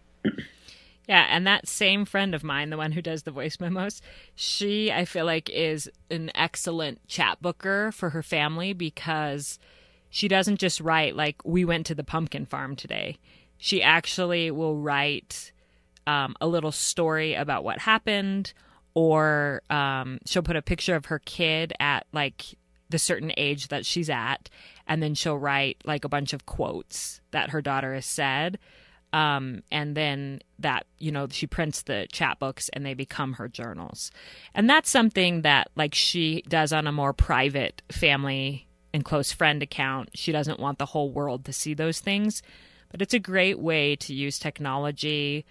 Yeah, 1.09 1.27
and 1.29 1.45
that 1.45 1.67
same 1.67 2.05
friend 2.05 2.37
of 2.37 2.45
mine, 2.45 2.71
the 2.71 2.77
one 2.77 2.93
who 2.93 3.03
does 3.03 3.25
the 3.25 3.33
voice 3.33 3.59
memos, 3.59 4.00
she 4.37 4.93
I 4.93 5.05
feel 5.05 5.25
like 5.27 5.50
is 5.50 5.91
an 6.09 6.31
excellent 6.37 7.07
chat 7.09 7.43
booker 7.43 7.91
for 7.91 8.11
her 8.11 8.23
family 8.23 8.73
because 8.73 9.59
she 10.09 10.29
doesn't 10.29 10.61
just 10.61 10.81
write 10.81 11.17
like 11.17 11.45
we 11.45 11.65
went 11.65 11.87
to 11.87 11.97
the 11.97 12.05
pumpkin 12.05 12.47
farm 12.47 12.77
today. 12.77 13.19
She 13.62 13.83
actually 13.83 14.50
will 14.50 14.79
write 14.79 15.52
um, 16.07 16.35
a 16.40 16.49
little 16.49 16.73
story 16.73 17.35
about 17.35 17.62
what 17.62 17.79
happened, 17.79 18.55
or 18.95 19.61
um, 19.69 20.19
she'll 20.25 20.43
put 20.43 20.57
a 20.57 20.62
picture 20.62 20.97
of 20.97 21.05
her 21.05 21.21
kid 21.21 21.75
at 21.79 22.07
like 22.12 22.57
the 22.88 22.99
certain 22.99 23.33
age 23.37 23.69
that 23.69 23.85
she's 23.85 24.09
at, 24.09 24.49
and 24.87 25.02
then 25.02 25.14
she'll 25.14 25.37
write 25.37 25.76
like 25.85 26.07
a 26.07 26.09
bunch 26.09 26.33
of 26.33 26.47
quotes 26.47 27.21
that 27.33 27.50
her 27.50 27.61
daughter 27.61 27.95
has 27.95 28.07
said. 28.07 28.59
Um, 29.12 29.62
and 29.71 29.95
then 29.95 30.40
that 30.61 30.87
you 30.99 31.12
know 31.12 31.26
she 31.31 31.47
prints 31.47 31.83
the 31.83 32.07
chat 32.11 32.38
books 32.38 32.71
and 32.71 32.87
they 32.87 32.95
become 32.95 33.35
her 33.35 33.49
journals. 33.49 34.11
And 34.55 34.71
that's 34.71 34.88
something 34.88 35.43
that 35.43 35.69
like 35.76 35.95
she 35.95 36.43
does 36.49 36.73
on 36.73 36.87
a 36.87 36.93
more 36.93 37.12
private 37.12 37.83
family 37.93 38.69
and 38.95 39.05
close 39.05 39.33
friend 39.33 39.62
account. 39.62 40.11
She 40.14 40.33
doesn't 40.33 40.61
want 40.61 40.79
the 40.79 40.87
whole 40.87 41.11
world 41.11 41.45
to 41.45 41.52
see 41.52 41.75
those 41.75 42.00
things 42.00 42.43
but 42.91 43.03
it's 43.03 43.15
a 43.15 43.19
great 43.19 43.59
way 43.59 43.97
to 43.97 44.15
use 44.15 44.39
technology 44.39 45.45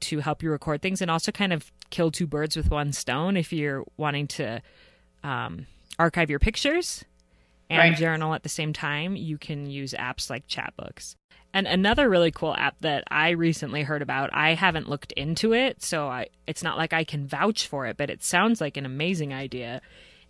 to 0.00 0.20
help 0.20 0.42
you 0.42 0.50
record 0.50 0.82
things 0.82 1.00
and 1.00 1.10
also 1.10 1.32
kind 1.32 1.52
of 1.52 1.70
kill 1.90 2.10
two 2.10 2.26
birds 2.26 2.56
with 2.56 2.70
one 2.70 2.92
stone 2.92 3.36
if 3.36 3.52
you're 3.52 3.84
wanting 3.96 4.26
to 4.26 4.60
um, 5.24 5.66
archive 5.98 6.28
your 6.28 6.38
pictures 6.38 7.04
and 7.70 7.78
right. 7.78 7.96
journal 7.96 8.34
at 8.34 8.42
the 8.42 8.48
same 8.48 8.72
time 8.72 9.16
you 9.16 9.38
can 9.38 9.68
use 9.68 9.92
apps 9.92 10.28
like 10.28 10.46
chatbooks 10.46 11.14
and 11.56 11.66
another 11.66 12.10
really 12.10 12.30
cool 12.30 12.54
app 12.54 12.78
that 12.80 13.04
I 13.10 13.30
recently 13.30 13.82
heard 13.82 14.02
about, 14.02 14.28
I 14.34 14.52
haven't 14.52 14.90
looked 14.90 15.12
into 15.12 15.54
it, 15.54 15.82
so 15.82 16.06
I, 16.06 16.26
it's 16.46 16.62
not 16.62 16.76
like 16.76 16.92
I 16.92 17.02
can 17.02 17.26
vouch 17.26 17.66
for 17.66 17.86
it, 17.86 17.96
but 17.96 18.10
it 18.10 18.22
sounds 18.22 18.60
like 18.60 18.76
an 18.76 18.84
amazing 18.84 19.32
idea, 19.32 19.80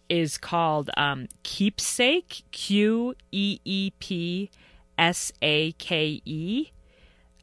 is 0.09 0.39
called 0.39 0.89
um, 0.97 1.27
Qeepsake, 1.43 2.43
Q 2.53 3.17
E 3.33 3.59
E 3.65 3.91
P 3.99 4.51
S 4.99 5.33
A 5.43 5.73
K 5.73 6.21
E. 6.25 6.71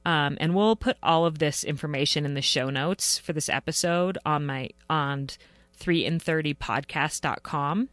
Um, 0.05 0.37
and 0.41 0.53
we'll 0.53 0.75
put 0.75 0.97
all 1.01 1.25
of 1.25 1.39
this 1.39 1.63
information 1.63 2.25
in 2.25 2.33
the 2.33 2.41
show 2.41 2.69
notes 2.69 3.17
for 3.17 3.31
this 3.31 3.47
episode 3.47 4.17
on 4.25 4.45
my 4.45 4.69
on 4.89 5.29
3 5.75 6.05
in 6.05 6.19
30 6.19 6.53
podcast.com. 6.55 7.89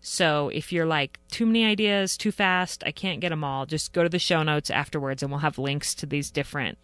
So 0.00 0.48
if 0.50 0.72
you're 0.72 0.86
like, 0.86 1.18
too 1.30 1.44
many 1.44 1.64
ideas, 1.64 2.16
too 2.16 2.30
fast, 2.30 2.84
I 2.86 2.92
can't 2.92 3.20
get 3.20 3.30
them 3.30 3.42
all, 3.42 3.66
just 3.66 3.92
go 3.92 4.02
to 4.02 4.08
the 4.08 4.18
show 4.18 4.42
notes 4.42 4.70
afterwards 4.70 5.22
and 5.22 5.32
we'll 5.32 5.40
have 5.40 5.58
links 5.58 5.94
to 5.96 6.06
these 6.06 6.30
different 6.30 6.78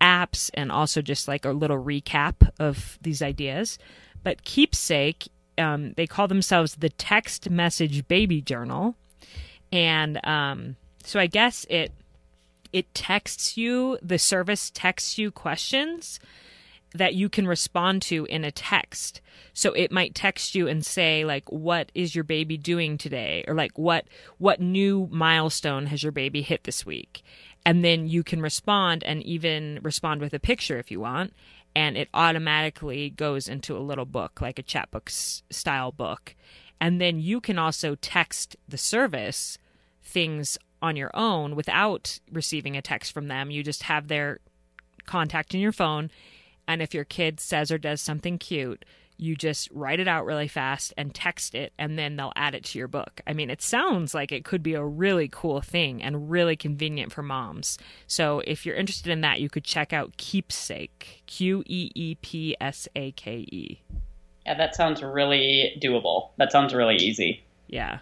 apps 0.00 0.50
and 0.54 0.70
also 0.70 1.02
just 1.02 1.26
like 1.26 1.44
a 1.44 1.50
little 1.50 1.82
recap 1.82 2.48
of 2.60 2.98
these 3.02 3.22
ideas. 3.22 3.78
But 4.22 4.44
Qeepsake, 4.44 5.28
um, 5.58 5.92
they 5.94 6.06
call 6.06 6.28
themselves 6.28 6.76
the 6.76 6.90
Text 6.90 7.50
Message 7.50 8.06
Baby 8.06 8.40
Journal. 8.40 8.94
And 9.72 10.24
um, 10.24 10.76
so 11.06 11.20
I 11.20 11.28
guess 11.28 11.64
it 11.70 11.92
it 12.72 12.92
texts 12.92 13.56
you, 13.56 13.96
the 14.02 14.18
service 14.18 14.70
texts 14.74 15.18
you 15.18 15.30
questions 15.30 16.18
that 16.92 17.14
you 17.14 17.28
can 17.28 17.46
respond 17.46 18.02
to 18.02 18.24
in 18.26 18.44
a 18.44 18.50
text. 18.50 19.20
So 19.54 19.72
it 19.72 19.92
might 19.92 20.14
text 20.16 20.54
you 20.56 20.66
and 20.66 20.84
say 20.84 21.24
like 21.24 21.50
what 21.50 21.92
is 21.94 22.14
your 22.14 22.24
baby 22.24 22.58
doing 22.58 22.98
today 22.98 23.44
or 23.46 23.54
like 23.54 23.78
what 23.78 24.06
what 24.38 24.60
new 24.60 25.08
milestone 25.12 25.86
has 25.86 26.02
your 26.02 26.12
baby 26.12 26.42
hit 26.42 26.64
this 26.64 26.84
week? 26.84 27.22
And 27.64 27.84
then 27.84 28.08
you 28.08 28.24
can 28.24 28.42
respond 28.42 29.04
and 29.04 29.22
even 29.22 29.78
respond 29.82 30.20
with 30.20 30.34
a 30.34 30.40
picture 30.40 30.78
if 30.78 30.90
you 30.90 30.98
want 30.98 31.32
and 31.76 31.96
it 31.96 32.08
automatically 32.14 33.10
goes 33.10 33.48
into 33.48 33.76
a 33.76 33.78
little 33.78 34.06
book 34.06 34.40
like 34.40 34.58
a 34.58 34.62
chatbook 34.64 35.08
style 35.08 35.92
book. 35.92 36.34
And 36.80 37.00
then 37.00 37.20
you 37.20 37.40
can 37.40 37.58
also 37.60 37.94
text 37.94 38.56
the 38.68 38.78
service 38.78 39.58
things 40.02 40.56
on 40.82 40.96
your 40.96 41.10
own 41.14 41.56
without 41.56 42.18
receiving 42.30 42.76
a 42.76 42.82
text 42.82 43.12
from 43.12 43.28
them. 43.28 43.50
You 43.50 43.62
just 43.62 43.84
have 43.84 44.08
their 44.08 44.40
contact 45.06 45.54
in 45.54 45.60
your 45.60 45.72
phone 45.72 46.10
and 46.68 46.82
if 46.82 46.94
your 46.94 47.04
kid 47.04 47.40
says 47.40 47.70
or 47.70 47.78
does 47.78 48.00
something 48.00 48.38
cute, 48.38 48.84
you 49.18 49.34
just 49.34 49.70
write 49.72 50.00
it 50.00 50.08
out 50.08 50.26
really 50.26 50.48
fast 50.48 50.92
and 50.96 51.14
text 51.14 51.54
it, 51.54 51.72
and 51.78 51.98
then 51.98 52.16
they'll 52.16 52.32
add 52.36 52.54
it 52.54 52.64
to 52.64 52.78
your 52.78 52.88
book. 52.88 53.20
I 53.26 53.32
mean, 53.32 53.48
it 53.48 53.62
sounds 53.62 54.12
like 54.14 54.30
it 54.30 54.44
could 54.44 54.62
be 54.62 54.74
a 54.74 54.84
really 54.84 55.28
cool 55.30 55.60
thing 55.62 56.02
and 56.02 56.30
really 56.30 56.56
convenient 56.56 57.12
for 57.12 57.22
moms. 57.22 57.78
So 58.06 58.40
if 58.40 58.66
you're 58.66 58.74
interested 58.74 59.10
in 59.10 59.22
that, 59.22 59.40
you 59.40 59.48
could 59.48 59.64
check 59.64 59.92
out 59.92 60.16
Qeepsake, 60.18 61.22
Q 61.26 61.62
E 61.66 61.90
E 61.94 62.14
P 62.16 62.56
S 62.60 62.88
A 62.94 63.12
K 63.12 63.46
E. 63.50 63.80
Yeah, 64.44 64.54
that 64.54 64.76
sounds 64.76 65.02
really 65.02 65.78
doable. 65.82 66.30
That 66.36 66.52
sounds 66.52 66.74
really 66.74 66.96
easy. 66.96 67.42
Yeah. 67.68 68.00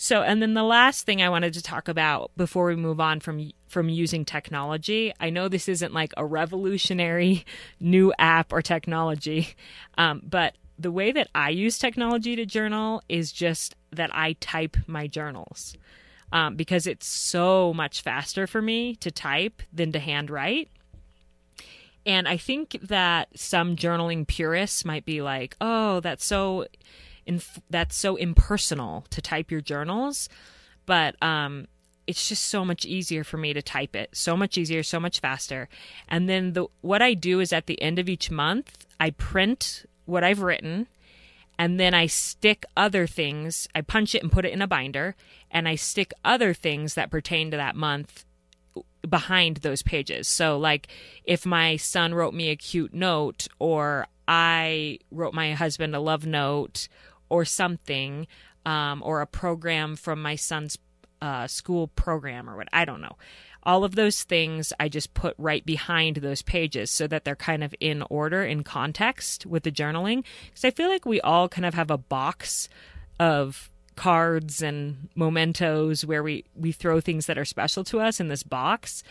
So, 0.00 0.22
and 0.22 0.40
then 0.40 0.54
the 0.54 0.62
last 0.62 1.06
thing 1.06 1.20
I 1.20 1.28
wanted 1.28 1.54
to 1.54 1.62
talk 1.62 1.88
about 1.88 2.30
before 2.36 2.66
we 2.66 2.76
move 2.76 3.00
on 3.00 3.18
from 3.18 3.50
from 3.66 3.88
using 3.88 4.24
technology, 4.24 5.12
I 5.18 5.30
know 5.30 5.48
this 5.48 5.68
isn't 5.68 5.92
like 5.92 6.14
a 6.16 6.24
revolutionary 6.24 7.44
new 7.80 8.14
app 8.16 8.52
or 8.52 8.62
technology, 8.62 9.56
um, 9.98 10.22
but 10.24 10.54
the 10.78 10.92
way 10.92 11.10
that 11.10 11.28
I 11.34 11.50
use 11.50 11.78
technology 11.78 12.36
to 12.36 12.46
journal 12.46 13.02
is 13.08 13.32
just 13.32 13.74
that 13.90 14.14
I 14.14 14.34
type 14.34 14.76
my 14.86 15.08
journals 15.08 15.76
um, 16.30 16.54
because 16.54 16.86
it's 16.86 17.06
so 17.06 17.74
much 17.74 18.00
faster 18.00 18.46
for 18.46 18.62
me 18.62 18.94
to 18.96 19.10
type 19.10 19.62
than 19.72 19.90
to 19.90 19.98
handwrite. 19.98 20.70
And 22.06 22.28
I 22.28 22.36
think 22.36 22.78
that 22.82 23.36
some 23.36 23.74
journaling 23.74 24.28
purists 24.28 24.84
might 24.84 25.04
be 25.04 25.22
like, 25.22 25.56
"Oh, 25.60 25.98
that's 25.98 26.24
so 26.24 26.66
inf- 27.28 27.60
that's 27.70 27.94
so 27.94 28.16
impersonal 28.16 29.04
to 29.10 29.22
type 29.22 29.52
your 29.52 29.60
journals, 29.60 30.28
but 30.86 31.14
um, 31.22 31.68
it's 32.08 32.28
just 32.28 32.46
so 32.46 32.64
much 32.64 32.84
easier 32.86 33.22
for 33.22 33.36
me 33.36 33.52
to 33.52 33.62
type 33.62 33.94
it. 33.94 34.08
So 34.16 34.36
much 34.36 34.58
easier, 34.58 34.82
so 34.82 34.98
much 34.98 35.20
faster. 35.20 35.68
And 36.08 36.28
then 36.28 36.54
the 36.54 36.66
what 36.80 37.02
I 37.02 37.14
do 37.14 37.38
is 37.38 37.52
at 37.52 37.66
the 37.66 37.80
end 37.80 37.98
of 38.00 38.08
each 38.08 38.30
month, 38.30 38.86
I 38.98 39.10
print 39.10 39.84
what 40.06 40.24
I've 40.24 40.40
written 40.40 40.88
and 41.58 41.78
then 41.78 41.92
I 41.92 42.06
stick 42.06 42.64
other 42.76 43.06
things. 43.06 43.68
I 43.74 43.82
punch 43.82 44.14
it 44.14 44.22
and 44.22 44.32
put 44.32 44.46
it 44.46 44.52
in 44.52 44.62
a 44.62 44.66
binder 44.66 45.14
and 45.50 45.68
I 45.68 45.74
stick 45.74 46.12
other 46.24 46.54
things 46.54 46.94
that 46.94 47.10
pertain 47.10 47.50
to 47.50 47.56
that 47.58 47.76
month 47.76 48.24
behind 49.08 49.58
those 49.58 49.82
pages. 49.82 50.26
So 50.28 50.58
like 50.58 50.88
if 51.24 51.44
my 51.44 51.76
son 51.76 52.14
wrote 52.14 52.34
me 52.34 52.48
a 52.48 52.56
cute 52.56 52.94
note 52.94 53.48
or 53.58 54.06
I 54.26 54.98
wrote 55.10 55.34
my 55.34 55.54
husband 55.54 55.94
a 55.94 56.00
love 56.00 56.26
note 56.26 56.88
or 57.28 57.44
something, 57.44 58.26
um, 58.64 59.02
or 59.04 59.20
a 59.20 59.26
program 59.26 59.96
from 59.96 60.20
my 60.20 60.36
son's 60.36 60.78
uh, 61.20 61.46
school 61.46 61.88
program 61.88 62.48
or 62.48 62.56
what 62.56 62.68
I 62.72 62.84
don't 62.84 63.00
know. 63.00 63.16
All 63.62 63.84
of 63.84 63.96
those 63.96 64.22
things 64.22 64.72
I 64.78 64.88
just 64.88 65.14
put 65.14 65.34
right 65.36 65.64
behind 65.64 66.16
those 66.16 66.42
pages 66.42 66.90
so 66.90 67.06
that 67.08 67.24
they're 67.24 67.36
kind 67.36 67.64
of 67.64 67.74
in 67.80 68.02
order, 68.08 68.44
in 68.44 68.62
context 68.62 69.44
with 69.46 69.64
the 69.64 69.72
journaling. 69.72 70.24
Because 70.46 70.64
I 70.64 70.70
feel 70.70 70.88
like 70.88 71.04
we 71.04 71.20
all 71.20 71.48
kind 71.48 71.66
of 71.66 71.74
have 71.74 71.90
a 71.90 71.98
box 71.98 72.68
of 73.18 73.70
cards 73.96 74.62
and 74.62 75.08
mementos 75.16 76.04
where 76.04 76.22
we, 76.22 76.44
we 76.54 76.70
throw 76.70 77.00
things 77.00 77.26
that 77.26 77.36
are 77.36 77.44
special 77.44 77.82
to 77.84 78.00
us 78.00 78.20
in 78.20 78.28
this 78.28 78.44
box. 78.44 79.02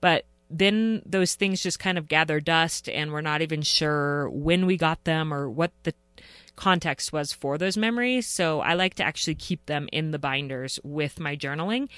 But 0.00 0.26
then 0.50 1.00
those 1.06 1.34
things 1.34 1.62
just 1.62 1.78
kind 1.78 1.96
of 1.96 2.08
gather 2.08 2.40
dust 2.40 2.88
and 2.88 3.12
we're 3.12 3.20
not 3.20 3.40
even 3.40 3.62
sure 3.62 4.28
when 4.30 4.66
we 4.66 4.76
got 4.76 5.04
them 5.04 5.32
or 5.32 5.48
what 5.48 5.70
the 5.84 5.94
context 6.56 7.12
was 7.12 7.32
for 7.32 7.58
those 7.58 7.76
memories. 7.76 8.26
So 8.26 8.60
I 8.60 8.74
like 8.74 8.94
to 8.94 9.04
actually 9.04 9.34
keep 9.34 9.66
them 9.66 9.88
in 9.92 10.10
the 10.10 10.18
binders 10.18 10.78
with 10.82 11.20
my 11.20 11.36
journaling. 11.36 11.88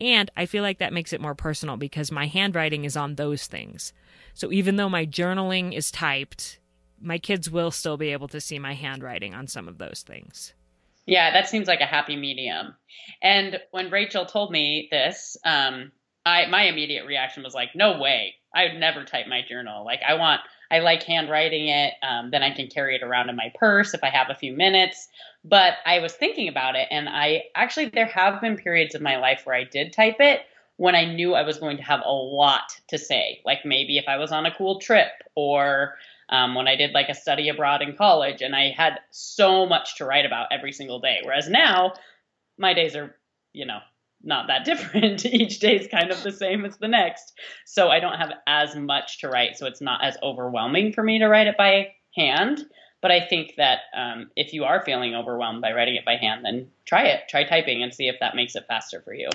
And 0.00 0.30
I 0.36 0.46
feel 0.46 0.62
like 0.62 0.78
that 0.78 0.92
makes 0.92 1.12
it 1.12 1.20
more 1.20 1.34
personal 1.34 1.76
because 1.76 2.10
my 2.10 2.26
handwriting 2.26 2.84
is 2.84 2.96
on 2.96 3.14
those 3.14 3.46
things. 3.46 3.92
So 4.34 4.50
even 4.52 4.76
though 4.76 4.88
my 4.88 5.06
journaling 5.06 5.76
is 5.76 5.90
typed, 5.90 6.58
my 7.00 7.18
kids 7.18 7.50
will 7.50 7.70
still 7.70 7.96
be 7.96 8.10
able 8.10 8.28
to 8.28 8.40
see 8.40 8.58
my 8.58 8.74
handwriting 8.74 9.34
on 9.34 9.46
some 9.46 9.68
of 9.68 9.78
those 9.78 10.02
things. 10.06 10.54
Yeah, 11.06 11.32
that 11.32 11.48
seems 11.48 11.66
like 11.66 11.80
a 11.80 11.86
happy 11.86 12.16
medium. 12.16 12.74
And 13.20 13.58
when 13.72 13.90
Rachel 13.90 14.24
told 14.24 14.52
me 14.52 14.88
this, 14.90 15.36
um, 15.44 15.90
I 16.24 16.46
my 16.46 16.64
immediate 16.64 17.06
reaction 17.06 17.42
was 17.42 17.54
like, 17.54 17.74
"No 17.74 17.98
way! 17.98 18.36
I 18.54 18.64
would 18.64 18.78
never 18.78 19.04
type 19.04 19.26
my 19.26 19.40
journal. 19.48 19.84
Like, 19.84 20.00
I 20.06 20.14
want 20.14 20.40
I 20.72 20.78
like 20.78 21.02
handwriting 21.02 21.68
it. 21.68 21.94
Um, 22.02 22.30
then 22.30 22.42
I 22.42 22.50
can 22.50 22.66
carry 22.66 22.96
it 22.96 23.02
around 23.02 23.28
in 23.28 23.36
my 23.36 23.52
purse 23.54 23.92
if 23.92 24.02
I 24.02 24.08
have 24.08 24.30
a 24.30 24.34
few 24.34 24.56
minutes. 24.56 25.08
But 25.44 25.74
I 25.84 25.98
was 25.98 26.14
thinking 26.14 26.48
about 26.48 26.76
it, 26.76 26.88
and 26.90 27.08
I 27.08 27.44
actually, 27.54 27.90
there 27.90 28.06
have 28.06 28.40
been 28.40 28.56
periods 28.56 28.94
of 28.94 29.02
my 29.02 29.18
life 29.18 29.42
where 29.44 29.54
I 29.54 29.64
did 29.64 29.92
type 29.92 30.16
it 30.18 30.40
when 30.76 30.94
I 30.94 31.04
knew 31.04 31.34
I 31.34 31.42
was 31.42 31.58
going 31.58 31.76
to 31.76 31.82
have 31.82 32.00
a 32.04 32.10
lot 32.10 32.80
to 32.88 32.96
say. 32.96 33.40
Like 33.44 33.64
maybe 33.64 33.98
if 33.98 34.06
I 34.08 34.16
was 34.16 34.32
on 34.32 34.46
a 34.46 34.54
cool 34.54 34.80
trip 34.80 35.12
or 35.34 35.96
um, 36.30 36.54
when 36.54 36.66
I 36.66 36.76
did 36.76 36.92
like 36.92 37.10
a 37.10 37.14
study 37.14 37.50
abroad 37.50 37.82
in 37.82 37.94
college 37.94 38.40
and 38.40 38.56
I 38.56 38.70
had 38.70 39.00
so 39.10 39.66
much 39.66 39.96
to 39.98 40.06
write 40.06 40.24
about 40.24 40.46
every 40.50 40.72
single 40.72 40.98
day. 40.98 41.18
Whereas 41.22 41.48
now 41.48 41.92
my 42.58 42.72
days 42.72 42.96
are, 42.96 43.14
you 43.52 43.66
know, 43.66 43.80
not 44.22 44.48
that 44.48 44.64
different. 44.64 45.24
Each 45.24 45.58
day 45.58 45.76
is 45.76 45.88
kind 45.88 46.10
of 46.10 46.22
the 46.22 46.32
same 46.32 46.64
as 46.64 46.76
the 46.78 46.88
next. 46.88 47.32
So 47.66 47.88
I 47.88 48.00
don't 48.00 48.18
have 48.18 48.32
as 48.46 48.74
much 48.76 49.20
to 49.20 49.28
write. 49.28 49.56
So 49.56 49.66
it's 49.66 49.80
not 49.80 50.04
as 50.04 50.16
overwhelming 50.22 50.92
for 50.92 51.02
me 51.02 51.18
to 51.18 51.28
write 51.28 51.46
it 51.46 51.56
by 51.56 51.92
hand. 52.16 52.64
But 53.00 53.10
I 53.10 53.20
think 53.26 53.54
that 53.56 53.80
um, 53.96 54.30
if 54.36 54.52
you 54.52 54.64
are 54.64 54.84
feeling 54.84 55.14
overwhelmed 55.14 55.60
by 55.60 55.72
writing 55.72 55.96
it 55.96 56.04
by 56.04 56.16
hand, 56.16 56.44
then 56.44 56.68
try 56.84 57.06
it. 57.06 57.22
Try 57.28 57.42
typing 57.44 57.82
and 57.82 57.92
see 57.92 58.06
if 58.06 58.20
that 58.20 58.36
makes 58.36 58.54
it 58.54 58.64
faster 58.68 59.00
for 59.00 59.12
you. 59.12 59.28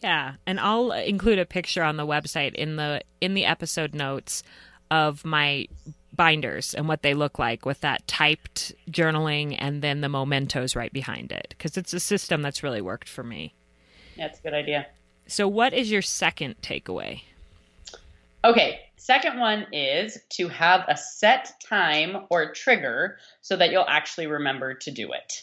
Yeah, 0.00 0.34
and 0.46 0.60
I'll 0.60 0.92
include 0.92 1.40
a 1.40 1.44
picture 1.44 1.82
on 1.82 1.96
the 1.96 2.06
website 2.06 2.54
in 2.54 2.76
the 2.76 3.02
in 3.20 3.34
the 3.34 3.46
episode 3.46 3.94
notes 3.94 4.44
of 4.92 5.24
my 5.24 5.66
binders 6.14 6.72
and 6.74 6.88
what 6.88 7.02
they 7.02 7.14
look 7.14 7.38
like 7.38 7.66
with 7.66 7.80
that 7.80 8.06
typed 8.06 8.72
journaling 8.90 9.56
and 9.58 9.82
then 9.82 10.00
the 10.00 10.08
mementos 10.08 10.74
right 10.74 10.92
behind 10.92 11.30
it 11.30 11.48
because 11.50 11.76
it's 11.76 11.92
a 11.92 12.00
system 12.00 12.42
that's 12.42 12.62
really 12.62 12.80
worked 12.80 13.08
for 13.08 13.22
me. 13.22 13.54
That's 14.18 14.40
a 14.40 14.42
good 14.42 14.54
idea. 14.54 14.86
So, 15.26 15.46
what 15.46 15.72
is 15.72 15.90
your 15.90 16.02
second 16.02 16.56
takeaway? 16.62 17.22
Okay, 18.44 18.80
second 18.96 19.38
one 19.38 19.66
is 19.72 20.18
to 20.30 20.48
have 20.48 20.84
a 20.88 20.96
set 20.96 21.52
time 21.66 22.26
or 22.30 22.52
trigger 22.52 23.18
so 23.40 23.56
that 23.56 23.70
you'll 23.70 23.86
actually 23.88 24.26
remember 24.26 24.74
to 24.74 24.90
do 24.90 25.12
it. 25.12 25.42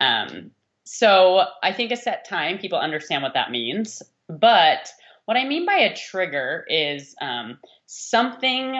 Um, 0.00 0.50
so, 0.84 1.44
I 1.62 1.72
think 1.72 1.92
a 1.92 1.96
set 1.96 2.28
time, 2.28 2.58
people 2.58 2.78
understand 2.78 3.22
what 3.22 3.34
that 3.34 3.50
means. 3.50 4.02
But 4.28 4.90
what 5.26 5.36
I 5.36 5.44
mean 5.46 5.66
by 5.66 5.74
a 5.74 5.94
trigger 5.94 6.64
is 6.68 7.14
um, 7.20 7.58
something 7.86 8.76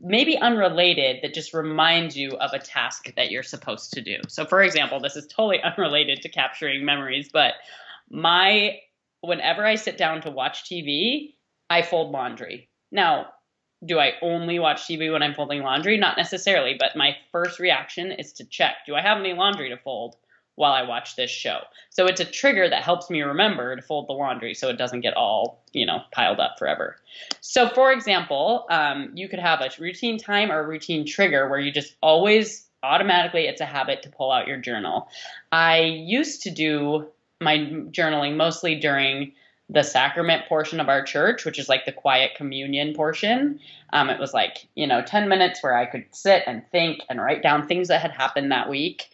maybe 0.00 0.36
unrelated 0.38 1.18
that 1.22 1.34
just 1.34 1.54
reminds 1.54 2.16
you 2.16 2.30
of 2.30 2.52
a 2.52 2.58
task 2.58 3.12
that 3.16 3.30
you're 3.30 3.42
supposed 3.42 3.92
to 3.92 4.00
do. 4.00 4.16
So, 4.28 4.44
for 4.44 4.62
example, 4.62 5.00
this 5.00 5.16
is 5.16 5.26
totally 5.26 5.60
unrelated 5.62 6.22
to 6.22 6.28
capturing 6.28 6.84
memories, 6.84 7.28
but 7.32 7.54
my 8.10 8.78
whenever 9.20 9.66
I 9.66 9.74
sit 9.74 9.98
down 9.98 10.22
to 10.22 10.30
watch 10.30 10.64
TV, 10.64 11.34
I 11.68 11.82
fold 11.82 12.12
laundry. 12.12 12.68
Now, 12.90 13.26
do 13.84 13.98
I 13.98 14.14
only 14.22 14.58
watch 14.58 14.82
TV 14.82 15.12
when 15.12 15.22
I'm 15.22 15.34
folding 15.34 15.62
laundry? 15.62 15.96
Not 15.96 16.16
necessarily, 16.16 16.76
but 16.78 16.96
my 16.96 17.16
first 17.30 17.58
reaction 17.58 18.12
is 18.12 18.32
to 18.34 18.44
check 18.44 18.76
do 18.86 18.94
I 18.94 19.02
have 19.02 19.18
any 19.18 19.34
laundry 19.34 19.68
to 19.70 19.76
fold 19.76 20.16
while 20.56 20.72
I 20.72 20.82
watch 20.82 21.14
this 21.14 21.30
show? 21.30 21.60
So 21.90 22.06
it's 22.06 22.20
a 22.20 22.24
trigger 22.24 22.68
that 22.68 22.82
helps 22.82 23.10
me 23.10 23.22
remember 23.22 23.76
to 23.76 23.82
fold 23.82 24.08
the 24.08 24.14
laundry 24.14 24.54
so 24.54 24.68
it 24.68 24.78
doesn't 24.78 25.02
get 25.02 25.14
all, 25.14 25.62
you 25.72 25.86
know, 25.86 26.00
piled 26.12 26.40
up 26.40 26.58
forever. 26.58 26.96
So, 27.40 27.68
for 27.68 27.92
example, 27.92 28.66
um, 28.70 29.12
you 29.14 29.28
could 29.28 29.38
have 29.38 29.60
a 29.60 29.70
routine 29.78 30.18
time 30.18 30.50
or 30.50 30.60
a 30.60 30.66
routine 30.66 31.06
trigger 31.06 31.48
where 31.48 31.60
you 31.60 31.70
just 31.70 31.94
always 32.02 32.68
automatically, 32.82 33.46
it's 33.46 33.60
a 33.60 33.66
habit 33.66 34.02
to 34.02 34.08
pull 34.08 34.30
out 34.30 34.46
your 34.46 34.58
journal. 34.58 35.08
I 35.50 35.80
used 35.80 36.42
to 36.42 36.50
do 36.50 37.08
my 37.40 37.58
journaling 37.90 38.36
mostly 38.36 38.74
during 38.74 39.32
the 39.70 39.82
sacrament 39.82 40.46
portion 40.48 40.80
of 40.80 40.88
our 40.88 41.02
church, 41.02 41.44
which 41.44 41.58
is 41.58 41.68
like 41.68 41.84
the 41.84 41.92
quiet 41.92 42.32
communion 42.36 42.94
portion. 42.94 43.60
Um, 43.92 44.08
it 44.08 44.18
was 44.18 44.32
like, 44.32 44.66
you 44.74 44.86
know, 44.86 45.02
10 45.02 45.28
minutes 45.28 45.62
where 45.62 45.76
I 45.76 45.84
could 45.84 46.06
sit 46.10 46.42
and 46.46 46.62
think 46.70 47.02
and 47.10 47.20
write 47.20 47.42
down 47.42 47.66
things 47.66 47.88
that 47.88 48.00
had 48.00 48.12
happened 48.12 48.50
that 48.50 48.70
week. 48.70 49.10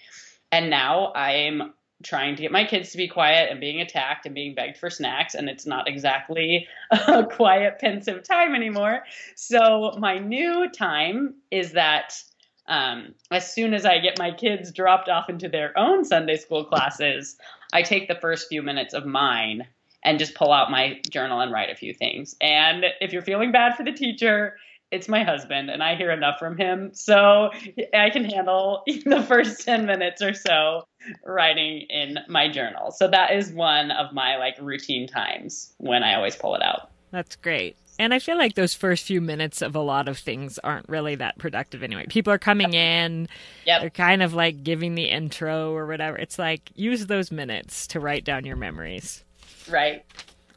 And 0.52 0.70
now 0.70 1.12
I'm 1.14 1.72
trying 2.04 2.36
to 2.36 2.42
get 2.42 2.52
my 2.52 2.64
kids 2.64 2.90
to 2.90 2.96
be 2.96 3.08
quiet 3.08 3.50
and 3.50 3.60
being 3.60 3.80
attacked 3.80 4.26
and 4.26 4.34
being 4.34 4.54
begged 4.54 4.76
for 4.76 4.90
snacks. 4.90 5.34
And 5.34 5.48
it's 5.48 5.66
not 5.66 5.88
exactly 5.88 6.68
a 6.90 7.24
quiet, 7.26 7.78
pensive 7.80 8.22
time 8.22 8.54
anymore. 8.54 9.02
So 9.34 9.96
my 9.98 10.18
new 10.18 10.68
time 10.70 11.34
is 11.50 11.72
that 11.72 12.22
um, 12.66 13.14
as 13.30 13.52
soon 13.52 13.74
as 13.74 13.84
I 13.84 13.98
get 13.98 14.18
my 14.18 14.30
kids 14.30 14.72
dropped 14.72 15.08
off 15.08 15.28
into 15.28 15.48
their 15.48 15.76
own 15.78 16.04
Sunday 16.04 16.36
school 16.36 16.64
classes, 16.64 17.36
I 17.74 17.82
take 17.82 18.08
the 18.08 18.14
first 18.14 18.48
few 18.48 18.62
minutes 18.62 18.94
of 18.94 19.04
mine 19.04 19.66
and 20.04 20.18
just 20.18 20.34
pull 20.34 20.52
out 20.52 20.70
my 20.70 21.00
journal 21.10 21.40
and 21.40 21.50
write 21.50 21.70
a 21.70 21.74
few 21.74 21.92
things. 21.92 22.36
And 22.40 22.86
if 23.00 23.12
you're 23.12 23.22
feeling 23.22 23.52
bad 23.52 23.74
for 23.76 23.82
the 23.82 23.92
teacher, 23.92 24.56
it's 24.92 25.08
my 25.08 25.24
husband 25.24 25.70
and 25.70 25.82
I 25.82 25.96
hear 25.96 26.12
enough 26.12 26.38
from 26.38 26.56
him. 26.56 26.90
So 26.94 27.50
I 27.92 28.10
can 28.10 28.24
handle 28.24 28.84
the 28.86 29.24
first 29.26 29.64
10 29.64 29.86
minutes 29.86 30.22
or 30.22 30.34
so 30.34 30.86
writing 31.24 31.86
in 31.90 32.18
my 32.28 32.48
journal. 32.48 32.92
So 32.92 33.08
that 33.08 33.32
is 33.32 33.50
one 33.50 33.90
of 33.90 34.12
my 34.12 34.36
like 34.36 34.56
routine 34.60 35.08
times 35.08 35.74
when 35.78 36.04
I 36.04 36.14
always 36.14 36.36
pull 36.36 36.54
it 36.54 36.62
out. 36.62 36.90
That's 37.10 37.34
great. 37.34 37.76
And 37.98 38.12
I 38.12 38.18
feel 38.18 38.36
like 38.36 38.54
those 38.54 38.74
first 38.74 39.06
few 39.06 39.20
minutes 39.20 39.62
of 39.62 39.76
a 39.76 39.80
lot 39.80 40.08
of 40.08 40.18
things 40.18 40.58
aren't 40.58 40.88
really 40.88 41.14
that 41.16 41.38
productive 41.38 41.82
anyway. 41.82 42.06
People 42.08 42.32
are 42.32 42.38
coming 42.38 42.74
in, 42.74 43.28
yep. 43.64 43.80
they're 43.80 43.90
kind 43.90 44.22
of 44.22 44.34
like 44.34 44.64
giving 44.64 44.94
the 44.94 45.04
intro 45.04 45.72
or 45.72 45.86
whatever. 45.86 46.16
It's 46.16 46.38
like 46.38 46.70
use 46.74 47.06
those 47.06 47.30
minutes 47.30 47.86
to 47.88 48.00
write 48.00 48.24
down 48.24 48.44
your 48.44 48.56
memories. 48.56 49.22
Right. 49.70 50.04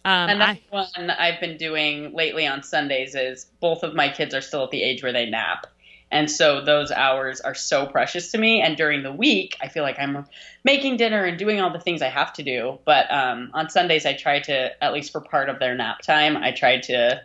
Um, 0.04 0.30
Another 0.30 0.52
I, 0.54 0.62
one 0.70 1.10
I've 1.12 1.40
been 1.40 1.58
doing 1.58 2.14
lately 2.14 2.48
on 2.48 2.64
Sundays 2.64 3.14
is 3.14 3.46
both 3.60 3.84
of 3.84 3.94
my 3.94 4.10
kids 4.10 4.34
are 4.34 4.42
still 4.42 4.64
at 4.64 4.72
the 4.72 4.82
age 4.82 5.04
where 5.04 5.14
they 5.14 5.30
nap. 5.30 5.68
And 6.12 6.32
so 6.32 6.64
those 6.64 6.92
hours 6.92 7.42
are 7.42 7.56
so 7.56 7.86
precious 7.86 8.32
to 8.32 8.38
me. 8.38 8.62
And 8.62 8.78
during 8.78 9.04
the 9.04 9.12
week, 9.12 9.58
I 9.62 9.68
feel 9.68 9.84
like 9.84 10.00
I'm 10.00 10.26
making 10.64 10.98
dinner 10.98 11.26
and 11.26 11.38
doing 11.38 11.60
all 11.60 11.72
the 11.72 11.80
things 11.80 12.02
I 12.02 12.10
have 12.10 12.32
to 12.34 12.44
do. 12.44 12.80
But 12.86 13.12
um, 13.12 13.52
on 13.54 13.70
Sundays, 13.70 14.06
I 14.06 14.14
try 14.14 14.40
to, 14.42 14.84
at 14.84 14.94
least 14.94 15.12
for 15.12 15.22
part 15.22 15.50
of 15.50 15.60
their 15.60 15.76
nap 15.76 16.02
time, 16.02 16.38
I 16.38 16.52
try 16.52 16.80
to 16.82 17.22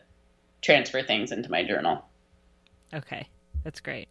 transfer 0.62 1.02
things 1.02 1.30
into 1.30 1.50
my 1.50 1.64
journal. 1.64 2.04
Okay, 2.92 3.28
that's 3.64 3.80
great. 3.80 4.08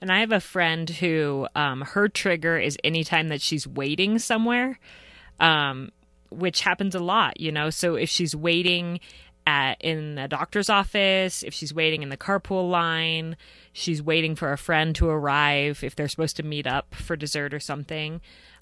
And 0.00 0.12
I 0.12 0.20
have 0.20 0.32
a 0.32 0.40
friend 0.40 0.88
who 0.88 1.48
um, 1.54 1.82
her 1.82 2.08
trigger 2.08 2.58
is 2.58 2.76
anytime 2.84 3.28
that 3.28 3.40
she's 3.40 3.66
waiting 3.66 4.18
somewhere, 4.18 4.78
um, 5.40 5.90
which 6.30 6.62
happens 6.62 6.94
a 6.94 7.00
lot, 7.00 7.40
you 7.40 7.50
know. 7.52 7.70
So 7.70 7.94
if 7.94 8.08
she's 8.08 8.36
waiting 8.36 9.00
at 9.46 9.80
in 9.80 10.18
a 10.18 10.28
doctor's 10.28 10.68
office, 10.68 11.42
if 11.42 11.54
she's 11.54 11.72
waiting 11.72 12.02
in 12.02 12.08
the 12.08 12.16
carpool 12.16 12.70
line, 12.70 13.36
she's 13.72 14.02
waiting 14.02 14.34
for 14.34 14.52
a 14.52 14.58
friend 14.58 14.94
to 14.96 15.08
arrive 15.08 15.84
if 15.84 15.94
they're 15.94 16.08
supposed 16.08 16.36
to 16.36 16.42
meet 16.42 16.66
up 16.66 16.94
for 16.94 17.16
dessert 17.16 17.54
or 17.54 17.60
something. 17.60 18.20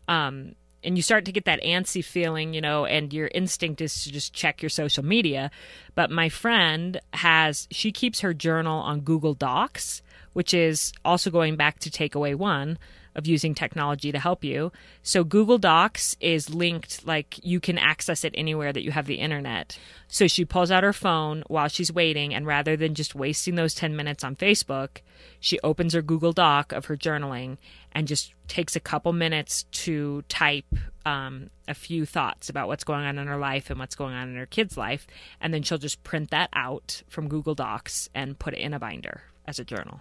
Um, 0.08 0.54
and 0.82 0.96
you 0.98 1.02
start 1.02 1.24
to 1.24 1.32
get 1.32 1.46
that 1.46 1.62
antsy 1.62 2.04
feeling, 2.04 2.52
you 2.52 2.60
know, 2.60 2.84
and 2.84 3.12
your 3.12 3.30
instinct 3.34 3.80
is 3.80 4.04
to 4.04 4.12
just 4.12 4.34
check 4.34 4.62
your 4.62 4.68
social 4.68 5.04
media. 5.04 5.50
But 5.94 6.10
my 6.10 6.28
friend 6.28 7.00
has, 7.14 7.66
she 7.70 7.90
keeps 7.90 8.20
her 8.20 8.34
journal 8.34 8.80
on 8.80 9.00
Google 9.00 9.32
Docs, 9.32 10.02
which 10.34 10.52
is 10.52 10.92
also 11.04 11.30
going 11.30 11.56
back 11.56 11.78
to 11.80 11.90
takeaway 11.90 12.34
one 12.34 12.78
of 13.14 13.26
using 13.26 13.54
technology 13.54 14.10
to 14.12 14.18
help 14.18 14.44
you. 14.44 14.72
So 15.02 15.24
Google 15.24 15.58
Docs 15.58 16.16
is 16.20 16.52
linked, 16.52 17.06
like 17.06 17.38
you 17.42 17.60
can 17.60 17.78
access 17.78 18.24
it 18.24 18.34
anywhere 18.36 18.72
that 18.72 18.82
you 18.82 18.90
have 18.90 19.06
the 19.06 19.16
internet. 19.20 19.78
So 20.08 20.26
she 20.26 20.44
pulls 20.44 20.70
out 20.70 20.82
her 20.82 20.92
phone 20.92 21.44
while 21.46 21.68
she's 21.68 21.92
waiting, 21.92 22.34
and 22.34 22.46
rather 22.46 22.76
than 22.76 22.94
just 22.94 23.14
wasting 23.14 23.54
those 23.54 23.74
10 23.74 23.96
minutes 23.96 24.24
on 24.24 24.36
Facebook, 24.36 24.98
she 25.40 25.60
opens 25.60 25.94
her 25.94 26.02
Google 26.02 26.32
Doc 26.32 26.72
of 26.72 26.86
her 26.86 26.96
journaling 26.96 27.58
and 27.92 28.08
just 28.08 28.34
takes 28.48 28.76
a 28.76 28.80
couple 28.80 29.12
minutes 29.12 29.64
to 29.64 30.22
type 30.28 30.66
um, 31.06 31.50
a 31.68 31.74
few 31.74 32.06
thoughts 32.06 32.48
about 32.48 32.68
what's 32.68 32.84
going 32.84 33.04
on 33.04 33.18
in 33.18 33.26
her 33.26 33.36
life 33.36 33.70
and 33.70 33.78
what's 33.78 33.94
going 33.94 34.14
on 34.14 34.28
in 34.28 34.36
her 34.36 34.46
kid's 34.46 34.76
life. 34.76 35.06
And 35.40 35.52
then 35.52 35.62
she'll 35.62 35.78
just 35.78 36.02
print 36.02 36.30
that 36.30 36.50
out 36.52 37.02
from 37.08 37.28
Google 37.28 37.54
Docs 37.54 38.08
and 38.14 38.38
put 38.38 38.54
it 38.54 38.60
in 38.60 38.74
a 38.74 38.78
binder 38.78 39.22
as 39.46 39.58
a 39.58 39.64
journal. 39.64 40.00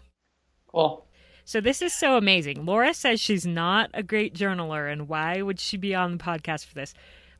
Cool. 0.68 1.06
So 1.46 1.60
this 1.60 1.82
is 1.82 1.94
so 1.94 2.18
amazing. 2.18 2.66
Laura 2.66 2.94
says 2.94 3.20
she's 3.20 3.46
not 3.46 3.90
a 3.94 4.02
great 4.02 4.34
journaler, 4.34 4.92
and 4.92 5.10
why 5.10 5.42
would 5.42 5.60
she 5.60 5.78
be 5.78 5.94
on 5.94 6.14
the 6.14 6.24
podcast 6.24 6.66
for 6.66 6.74
this? 6.76 6.94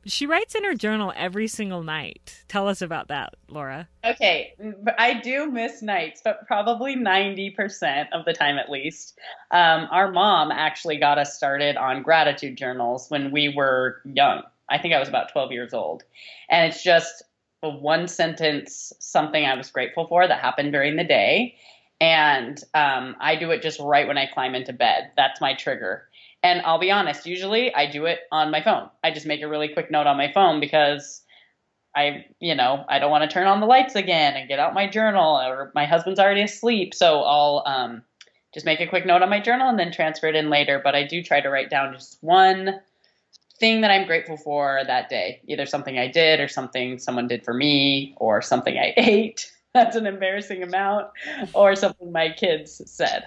She 0.06 0.26
writes 0.26 0.54
in 0.54 0.64
her 0.64 0.74
journal 0.74 1.14
every 1.16 1.48
single 1.48 1.82
night. 1.82 2.44
Tell 2.46 2.68
us 2.68 2.82
about 2.82 3.08
that, 3.08 3.34
Laura. 3.48 3.88
Okay, 4.04 4.52
I 4.98 5.14
do 5.14 5.50
miss 5.50 5.80
nights, 5.80 6.20
but 6.22 6.46
probably 6.46 6.94
90% 6.94 8.08
of 8.12 8.26
the 8.26 8.34
time 8.34 8.58
at 8.58 8.68
least. 8.68 9.18
Um, 9.50 9.88
our 9.90 10.12
mom 10.12 10.50
actually 10.50 10.98
got 10.98 11.16
us 11.16 11.34
started 11.34 11.78
on 11.78 12.02
gratitude 12.02 12.58
journals 12.58 13.08
when 13.08 13.30
we 13.30 13.54
were 13.56 14.02
young. 14.04 14.42
I 14.68 14.76
think 14.76 14.92
I 14.92 14.98
was 14.98 15.08
about 15.08 15.32
12 15.32 15.52
years 15.52 15.72
old. 15.72 16.04
And 16.50 16.70
it's 16.70 16.82
just 16.82 17.22
a 17.62 17.70
one 17.70 18.06
sentence 18.06 18.92
something 18.98 19.46
I 19.46 19.54
was 19.54 19.70
grateful 19.70 20.06
for 20.06 20.28
that 20.28 20.40
happened 20.40 20.72
during 20.72 20.96
the 20.96 21.04
day 21.04 21.56
and 22.00 22.62
um, 22.74 23.16
I 23.20 23.36
do 23.36 23.50
it 23.50 23.62
just 23.62 23.80
right 23.80 24.06
when 24.06 24.18
I 24.18 24.26
climb 24.26 24.54
into 24.54 24.72
bed. 24.72 25.12
That's 25.16 25.40
my 25.40 25.54
trigger. 25.54 26.08
And 26.42 26.60
I'll 26.62 26.78
be 26.78 26.90
honest, 26.90 27.26
usually 27.26 27.74
I 27.74 27.90
do 27.90 28.04
it 28.06 28.20
on 28.30 28.50
my 28.50 28.62
phone. 28.62 28.90
I 29.02 29.12
just 29.12 29.26
make 29.26 29.42
a 29.42 29.48
really 29.48 29.68
quick 29.68 29.90
note 29.90 30.06
on 30.06 30.18
my 30.18 30.30
phone 30.32 30.60
because 30.60 31.22
I, 31.96 32.26
you 32.40 32.54
know, 32.54 32.84
I 32.88 32.98
don't 32.98 33.10
want 33.10 33.28
to 33.28 33.32
turn 33.32 33.46
on 33.46 33.60
the 33.60 33.66
lights 33.66 33.94
again 33.94 34.34
and 34.34 34.48
get 34.48 34.58
out 34.58 34.74
my 34.74 34.88
journal 34.88 35.36
or 35.36 35.72
my 35.74 35.86
husband's 35.86 36.20
already 36.20 36.42
asleep. 36.42 36.92
So 36.92 37.22
I'll 37.22 37.62
um, 37.64 38.02
just 38.52 38.66
make 38.66 38.80
a 38.80 38.86
quick 38.86 39.06
note 39.06 39.22
on 39.22 39.30
my 39.30 39.40
journal 39.40 39.68
and 39.68 39.78
then 39.78 39.92
transfer 39.92 40.26
it 40.26 40.34
in 40.34 40.50
later. 40.50 40.80
But 40.82 40.94
I 40.94 41.06
do 41.06 41.22
try 41.22 41.40
to 41.40 41.48
write 41.48 41.70
down 41.70 41.94
just 41.94 42.18
one 42.20 42.80
thing 43.58 43.82
that 43.82 43.90
I'm 43.90 44.06
grateful 44.06 44.36
for 44.36 44.82
that 44.86 45.08
day. 45.08 45.40
Either 45.46 45.66
something 45.66 45.98
I 45.98 46.08
did 46.08 46.40
or 46.40 46.48
something 46.48 46.98
someone 46.98 47.28
did 47.28 47.44
for 47.44 47.54
me 47.54 48.14
or 48.16 48.42
something 48.42 48.76
I 48.76 48.92
ate. 48.98 49.50
That's 49.84 49.96
an 49.96 50.06
embarrassing 50.06 50.62
amount 50.62 51.08
or 51.52 51.74
something 51.74 52.12
my 52.12 52.30
kids 52.30 52.80
said. 52.86 53.24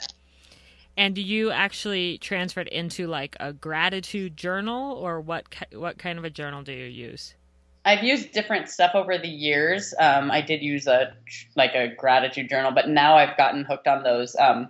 And 0.95 1.13
do 1.13 1.21
you 1.21 1.51
actually 1.51 2.17
transfer 2.19 2.61
it 2.61 2.69
into 2.69 3.05
like 3.05 3.35
a 3.41 3.51
gratitude 3.51 4.37
journal 4.37 4.93
or 4.93 5.19
what 5.19 5.43
what 5.73 5.97
kind 5.97 6.17
of 6.17 6.23
a 6.23 6.29
journal 6.29 6.63
do 6.63 6.71
you 6.71 6.85
use? 6.85 7.35
I've 7.83 8.01
used 8.01 8.31
different 8.31 8.69
stuff 8.69 8.91
over 8.95 9.17
the 9.17 9.27
years. 9.27 9.93
Um, 9.99 10.31
I 10.31 10.39
did 10.39 10.61
use 10.61 10.87
a 10.87 11.13
like 11.57 11.75
a 11.75 11.93
gratitude 11.93 12.47
journal, 12.47 12.71
but 12.71 12.87
now 12.87 13.17
I've 13.17 13.35
gotten 13.35 13.65
hooked 13.65 13.87
on 13.87 14.03
those 14.03 14.33
um, 14.37 14.69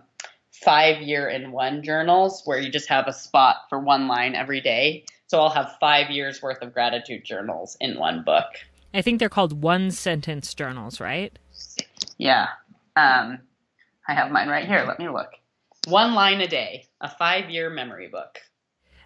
five 0.51 1.03
year 1.03 1.29
in 1.29 1.51
one 1.51 1.83
journals 1.83 2.41
where 2.45 2.57
you 2.57 2.71
just 2.71 2.89
have 2.89 3.07
a 3.07 3.13
spot 3.13 3.57
for 3.69 3.79
one 3.79 4.07
line 4.07 4.33
every 4.33 4.61
day. 4.61 5.05
So 5.27 5.39
I'll 5.39 5.49
have 5.49 5.77
five 5.79 6.09
years 6.09 6.41
worth 6.41 6.63
of 6.63 6.73
gratitude 6.73 7.23
journals 7.23 7.77
in 7.79 7.99
one 7.99 8.23
book. 8.23 8.45
I 8.93 9.03
think 9.03 9.19
they're 9.19 9.29
called 9.29 9.61
one 9.61 9.91
sentence 9.91 10.53
journals, 10.53 10.99
right? 10.99 11.37
Yeah. 12.17 12.47
Um, 12.95 13.39
I 14.07 14.13
have 14.13 14.31
mine 14.31 14.47
right 14.47 14.65
here. 14.65 14.83
Let 14.87 14.99
me 14.99 15.09
look. 15.09 15.29
One 15.87 16.15
line 16.15 16.41
a 16.41 16.47
day, 16.47 16.85
a 17.01 17.09
five 17.09 17.49
year 17.49 17.69
memory 17.69 18.07
book. 18.07 18.39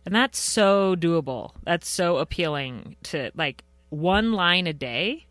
And 0.05 0.15
that's 0.15 0.39
so 0.39 0.95
doable. 0.95 1.53
That's 1.63 1.87
so 1.87 2.17
appealing 2.17 2.95
to 3.03 3.31
like 3.35 3.63
one 3.89 4.33
line 4.33 4.67
a 4.67 4.73
day. 4.73 5.27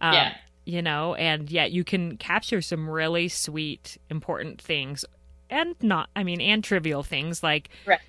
Um, 0.00 0.14
yeah. 0.14 0.34
You 0.64 0.82
know, 0.82 1.14
and 1.14 1.50
yet 1.50 1.72
you 1.72 1.84
can 1.84 2.16
capture 2.16 2.60
some 2.60 2.90
really 2.90 3.28
sweet, 3.28 3.98
important 4.10 4.60
things 4.60 5.04
and 5.48 5.76
not, 5.80 6.10
I 6.16 6.24
mean, 6.24 6.40
and 6.40 6.62
trivial 6.62 7.02
things 7.02 7.42
like 7.42 7.70
right. 7.86 8.00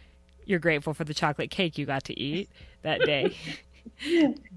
you're 0.46 0.60
grateful 0.60 0.94
for 0.94 1.04
the 1.04 1.14
chocolate 1.14 1.52
cake 1.52 1.78
you 1.78 1.86
got 1.86 2.04
to 2.06 2.20
eat 2.20 2.50
that 2.82 3.02
day. 3.02 3.36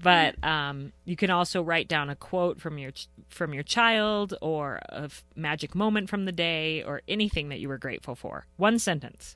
but 0.01 0.41
um, 0.43 0.91
you 1.05 1.15
can 1.15 1.29
also 1.29 1.61
write 1.61 1.87
down 1.87 2.09
a 2.09 2.15
quote 2.15 2.59
from 2.59 2.77
your 2.77 2.91
from 3.29 3.53
your 3.53 3.63
child 3.63 4.33
or 4.41 4.79
a 4.89 5.09
magic 5.35 5.75
moment 5.75 6.09
from 6.09 6.25
the 6.25 6.31
day 6.31 6.83
or 6.83 7.01
anything 7.07 7.49
that 7.49 7.59
you 7.59 7.67
were 7.67 7.77
grateful 7.77 8.15
for. 8.15 8.45
One 8.57 8.79
sentence. 8.79 9.35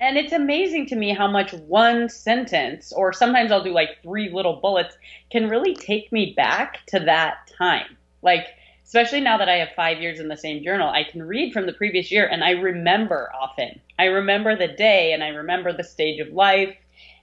And 0.00 0.18
it's 0.18 0.32
amazing 0.32 0.86
to 0.86 0.96
me 0.96 1.14
how 1.14 1.30
much 1.30 1.52
one 1.52 2.08
sentence, 2.08 2.92
or 2.92 3.12
sometimes 3.12 3.52
I'll 3.52 3.62
do 3.62 3.72
like 3.72 4.02
three 4.02 4.30
little 4.30 4.60
bullets, 4.60 4.96
can 5.30 5.48
really 5.48 5.74
take 5.74 6.10
me 6.12 6.34
back 6.36 6.84
to 6.88 7.00
that 7.00 7.50
time. 7.56 7.96
Like, 8.20 8.48
especially 8.84 9.20
now 9.20 9.38
that 9.38 9.48
I 9.48 9.56
have 9.56 9.70
five 9.76 10.00
years 10.00 10.20
in 10.20 10.28
the 10.28 10.36
same 10.36 10.62
journal, 10.62 10.88
I 10.88 11.04
can 11.04 11.22
read 11.22 11.52
from 11.52 11.66
the 11.66 11.72
previous 11.72 12.10
year 12.10 12.26
and 12.26 12.42
I 12.44 12.50
remember 12.50 13.30
often. 13.40 13.80
I 13.98 14.06
remember 14.06 14.56
the 14.56 14.68
day 14.68 15.12
and 15.12 15.22
I 15.22 15.28
remember 15.28 15.72
the 15.72 15.84
stage 15.84 16.20
of 16.20 16.32
life. 16.32 16.76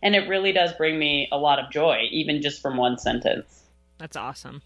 And 0.03 0.15
it 0.15 0.27
really 0.27 0.51
does 0.51 0.73
bring 0.73 0.97
me 0.97 1.27
a 1.31 1.37
lot 1.37 1.59
of 1.59 1.71
joy, 1.71 2.07
even 2.11 2.41
just 2.41 2.61
from 2.61 2.77
one 2.77 2.97
sentence. 2.97 3.63
That's 3.97 4.17
awesome. 4.17 4.61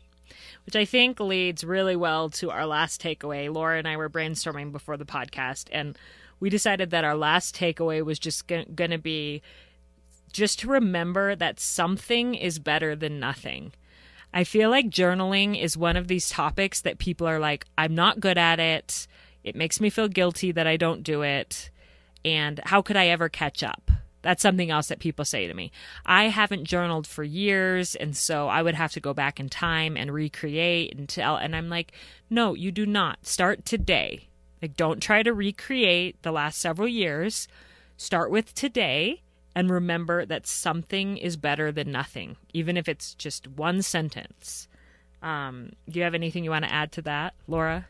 Which 0.66 0.76
I 0.76 0.86
think 0.86 1.20
leads 1.20 1.64
really 1.64 1.96
well 1.96 2.30
to 2.32 2.50
our 2.50 2.66
last 2.66 3.02
takeaway. 3.02 3.54
Laura 3.54 3.78
and 3.78 3.88
I 3.88 3.98
were 3.98 4.10
brainstorming 4.10 4.72
before 4.72 4.98
the 4.98 5.06
podcast, 5.06 5.68
and 5.72 5.98
we 6.40 6.50
decided 6.50 6.90
that 6.92 7.04
our 7.04 7.16
last 7.16 7.56
takeaway 7.56 8.04
was 8.04 8.18
just 8.18 8.48
going 8.48 8.76
to 8.76 8.98
be 8.98 9.42
just 10.32 10.60
to 10.60 10.68
remember 10.68 11.36
that 11.36 11.60
something 11.60 12.36
is 12.36 12.60
better 12.60 12.96
than 12.96 13.20
nothing. 13.20 13.72
I 14.34 14.44
feel 14.44 14.70
like 14.70 14.90
journaling 14.90 15.58
is 15.58 15.78
one 15.78 15.96
of 15.96 16.10
these 16.10 16.30
topics 16.30 16.82
that 16.82 16.98
people 16.98 17.26
are 17.26 17.40
like, 17.40 17.66
I'm 17.78 17.96
not 17.96 18.20
good 18.20 18.38
at 18.38 18.60
it. 18.60 19.08
It 19.46 19.56
makes 19.56 19.80
me 19.80 19.90
feel 19.90 20.10
guilty 20.10 20.52
that 20.52 20.68
I 20.68 20.76
don't 20.76 21.04
do 21.04 21.22
it. 21.22 21.70
And 22.26 22.60
how 22.66 22.82
could 22.82 22.98
I 22.98 23.08
ever 23.08 23.30
catch 23.30 23.64
up? 23.64 23.85
That's 24.26 24.42
something 24.42 24.72
else 24.72 24.88
that 24.88 24.98
people 24.98 25.24
say 25.24 25.46
to 25.46 25.54
me. 25.54 25.72
I 26.04 26.30
haven't 26.30 26.64
journaled 26.64 27.06
for 27.06 27.24
years, 27.24 27.94
and 27.94 28.18
so 28.18 28.48
I 28.48 28.64
would 28.64 28.74
have 28.74 28.92
to 28.94 29.00
go 29.00 29.14
back 29.14 29.40
in 29.40 29.50
time 29.50 29.96
and 29.96 30.12
recreate 30.12 30.96
and 30.98 31.08
tell. 31.08 31.38
And 31.38 31.56
I'm 31.56 31.70
like, 31.70 31.92
no, 32.28 32.56
you 32.56 32.72
do 32.72 32.88
not. 32.88 33.28
Start 33.28 33.66
today. 33.66 34.28
Like, 34.64 34.76
don't 34.76 35.00
try 35.00 35.22
to 35.22 35.32
recreate 35.32 36.24
the 36.24 36.32
last 36.32 36.60
several 36.60 36.88
years. 36.88 37.48
Start 37.98 38.32
with 38.32 38.56
today 38.56 39.22
and 39.54 39.70
remember 39.70 40.26
that 40.26 40.48
something 40.48 41.18
is 41.18 41.38
better 41.38 41.72
than 41.72 41.92
nothing, 41.92 42.36
even 42.52 42.78
if 42.78 42.90
it's 42.90 43.14
just 43.14 43.48
one 43.48 43.84
sentence. 43.84 44.68
Um, 45.22 45.74
do 45.88 46.00
you 46.00 46.04
have 46.04 46.16
anything 46.16 46.44
you 46.44 46.50
want 46.50 46.66
to 46.66 46.74
add 46.74 46.92
to 46.94 47.04
that, 47.04 47.36
Laura? 47.48 47.86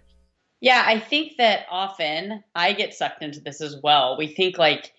Yeah, 0.59 0.83
I 0.85 0.99
think 0.99 1.37
that 1.37 1.65
often 1.71 2.43
I 2.53 2.73
get 2.73 2.93
sucked 2.93 3.23
into 3.23 3.39
this 3.39 3.61
as 3.61 3.77
well. 3.81 4.17
We 4.17 4.27
think 4.27 4.57
like 4.57 4.91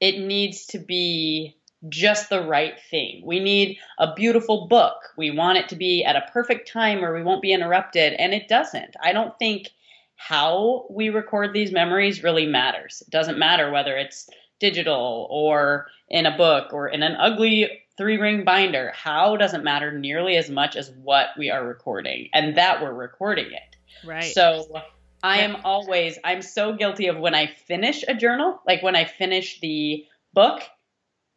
it 0.00 0.18
needs 0.18 0.66
to 0.66 0.78
be 0.78 1.56
just 1.88 2.30
the 2.30 2.42
right 2.42 2.74
thing. 2.90 3.22
We 3.24 3.40
need 3.40 3.78
a 3.98 4.14
beautiful 4.14 4.66
book. 4.66 4.96
We 5.16 5.30
want 5.30 5.58
it 5.58 5.68
to 5.70 5.76
be 5.76 6.04
at 6.04 6.16
a 6.16 6.26
perfect 6.32 6.70
time 6.70 7.00
where 7.00 7.14
we 7.14 7.22
won't 7.22 7.42
be 7.42 7.52
interrupted, 7.52 8.14
and 8.14 8.34
it 8.34 8.48
doesn't. 8.48 8.96
I 9.02 9.12
don't 9.12 9.38
think 9.38 9.70
how 10.16 10.86
we 10.90 11.10
record 11.10 11.52
these 11.52 11.72
memories 11.72 12.22
really 12.22 12.46
matters. 12.46 13.02
It 13.06 13.10
doesn't 13.10 13.38
matter 13.38 13.70
whether 13.70 13.96
it's 13.96 14.28
digital 14.58 15.26
or 15.30 15.88
in 16.08 16.26
a 16.26 16.36
book 16.36 16.72
or 16.72 16.88
in 16.88 17.02
an 17.02 17.16
ugly 17.18 17.82
three 17.98 18.18
ring 18.18 18.44
binder. 18.44 18.92
How 18.94 19.36
doesn't 19.36 19.64
matter 19.64 19.92
nearly 19.92 20.36
as 20.36 20.50
much 20.50 20.76
as 20.76 20.90
what 21.02 21.28
we 21.38 21.50
are 21.50 21.66
recording 21.66 22.28
and 22.32 22.56
that 22.56 22.82
we're 22.82 22.94
recording 22.94 23.46
it. 23.46 23.76
Right. 24.06 24.32
So 24.32 24.66
I 25.26 25.38
am 25.38 25.56
always, 25.64 26.20
I'm 26.22 26.40
so 26.40 26.72
guilty 26.74 27.08
of 27.08 27.18
when 27.18 27.34
I 27.34 27.48
finish 27.48 28.04
a 28.06 28.14
journal, 28.14 28.60
like 28.64 28.82
when 28.84 28.94
I 28.94 29.06
finish 29.06 29.58
the 29.58 30.04
book, 30.32 30.62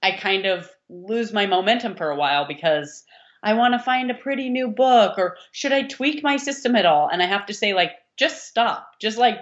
I 0.03 0.11
kind 0.11 0.45
of 0.45 0.69
lose 0.89 1.33
my 1.33 1.47
momentum 1.47 1.95
for 1.95 2.11
a 2.11 2.15
while 2.15 2.47
because 2.47 3.03
I 3.41 3.53
want 3.53 3.73
to 3.73 3.79
find 3.79 4.11
a 4.11 4.13
pretty 4.13 4.49
new 4.49 4.67
book 4.67 5.17
or 5.17 5.37
should 5.51 5.71
I 5.71 5.83
tweak 5.83 6.21
my 6.21 6.37
system 6.37 6.75
at 6.75 6.85
all? 6.85 7.09
And 7.11 7.23
I 7.23 7.25
have 7.25 7.47
to 7.47 7.53
say, 7.53 7.73
like, 7.73 7.93
just 8.15 8.47
stop. 8.47 8.91
Just 9.01 9.17
like 9.17 9.39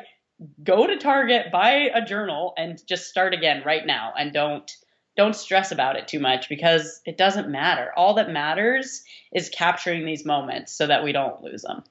go 0.64 0.88
to 0.88 0.98
Target, 0.98 1.52
buy 1.52 1.90
a 1.94 2.06
journal, 2.06 2.54
and 2.58 2.80
just 2.88 3.10
start 3.10 3.34
again 3.34 3.64
right 3.66 3.86
now. 3.86 4.14
And 4.18 4.32
don't 4.32 4.72
don't 5.18 5.36
stress 5.36 5.74
about 5.74 5.98
it 5.98 6.08
too 6.08 6.20
much 6.20 6.48
because 6.48 7.02
it 7.06 7.18
doesn't 7.18 7.50
matter. 7.50 7.92
All 7.98 8.14
that 8.14 8.32
matters 8.32 9.04
is 9.34 9.50
capturing 9.50 10.06
these 10.06 10.26
moments 10.26 10.72
so 10.72 10.88
that 10.88 11.04
we 11.04 11.12
don't 11.12 11.42
lose 11.42 11.64
them. 11.64 11.84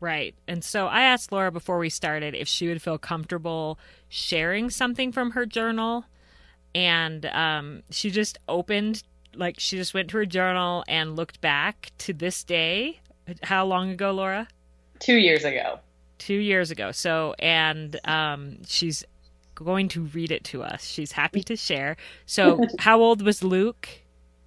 Right. 0.00 0.34
And 0.46 0.62
so 0.62 0.86
I 0.86 1.02
asked 1.02 1.32
Laura 1.32 1.50
before 1.50 1.78
we 1.78 1.88
started 1.88 2.34
if 2.34 2.48
she 2.48 2.68
would 2.68 2.82
feel 2.82 2.98
comfortable 2.98 3.78
sharing 4.08 4.70
something 4.70 5.12
from 5.12 5.32
her 5.32 5.46
journal. 5.46 6.04
And 6.74 7.24
um, 7.26 7.82
she 7.90 8.10
just 8.10 8.38
opened, 8.48 9.02
like, 9.34 9.58
she 9.58 9.76
just 9.76 9.94
went 9.94 10.10
to 10.10 10.18
her 10.18 10.26
journal 10.26 10.84
and 10.86 11.16
looked 11.16 11.40
back 11.40 11.92
to 11.98 12.12
this 12.12 12.44
day. 12.44 13.00
How 13.42 13.64
long 13.64 13.90
ago, 13.90 14.10
Laura? 14.12 14.48
Two 14.98 15.16
years 15.16 15.44
ago 15.44 15.80
two 16.18 16.34
years 16.34 16.70
ago. 16.70 16.92
So, 16.92 17.34
and 17.38 17.98
um, 18.04 18.58
she's 18.66 19.04
going 19.54 19.88
to 19.88 20.02
read 20.02 20.30
it 20.30 20.44
to 20.44 20.62
us. 20.62 20.84
She's 20.84 21.12
happy 21.12 21.42
to 21.44 21.56
share. 21.56 21.96
So, 22.26 22.64
how 22.78 23.00
old 23.00 23.22
was 23.22 23.42
Luke? 23.42 23.88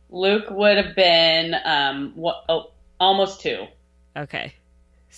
Luke 0.09 0.45
would 0.49 0.77
have 0.77 0.95
been 0.95 1.55
um, 1.63 2.13
what, 2.15 2.43
oh, 2.49 2.71
almost 2.99 3.41
two. 3.41 3.65
Okay. 4.17 4.53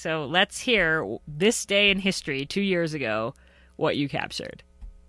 So 0.01 0.25
let's 0.25 0.59
hear 0.59 1.19
this 1.27 1.63
day 1.63 1.91
in 1.91 1.99
history, 1.99 2.43
two 2.43 2.61
years 2.61 2.95
ago, 2.95 3.35
what 3.75 3.97
you 3.97 4.09
captured. 4.09 4.63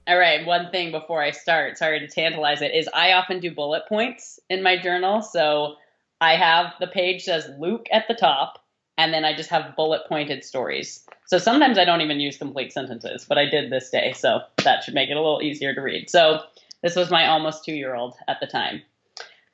All 0.07 0.19
right. 0.19 0.45
One 0.45 0.71
thing 0.71 0.91
before 0.91 1.23
I 1.23 1.31
start, 1.31 1.79
sorry 1.79 1.99
to 2.01 2.07
tantalize 2.07 2.61
it, 2.61 2.75
is 2.75 2.91
I 2.93 3.13
often 3.13 3.41
do 3.41 3.51
bullet 3.51 3.85
points 3.89 4.39
in 4.51 4.63
my 4.63 4.77
journal. 4.77 5.23
So 5.23 5.77
I 6.21 6.37
have 6.37 6.75
the 6.79 6.89
page 6.89 7.23
says 7.23 7.49
Luke 7.59 7.87
at 7.91 8.07
the 8.07 8.13
top, 8.13 8.63
and 8.99 9.15
then 9.15 9.25
I 9.25 9.35
just 9.35 9.49
have 9.49 9.75
bullet 9.77 10.03
pointed 10.11 10.45
stories. 10.45 11.07
So 11.25 11.39
sometimes 11.39 11.79
I 11.79 11.87
don't 11.87 12.03
even 12.03 12.21
use 12.21 12.37
complete 12.37 12.71
sentences, 12.71 13.25
but 13.27 13.39
I 13.39 13.47
did 13.47 13.73
this 13.73 13.89
day, 13.89 14.13
so 14.13 14.41
that 14.63 14.85
should 14.85 14.93
make 14.93 15.09
it 15.09 15.17
a 15.17 15.23
little 15.23 15.41
easier 15.41 15.75
to 15.75 15.81
read. 15.81 16.11
So 16.11 16.41
this 16.83 16.97
was 16.97 17.11
my 17.11 17.29
almost 17.29 17.65
two 17.65 17.73
year 17.73 17.95
old 17.95 18.15
at 18.29 18.41
the 18.41 18.47
time. 18.47 18.83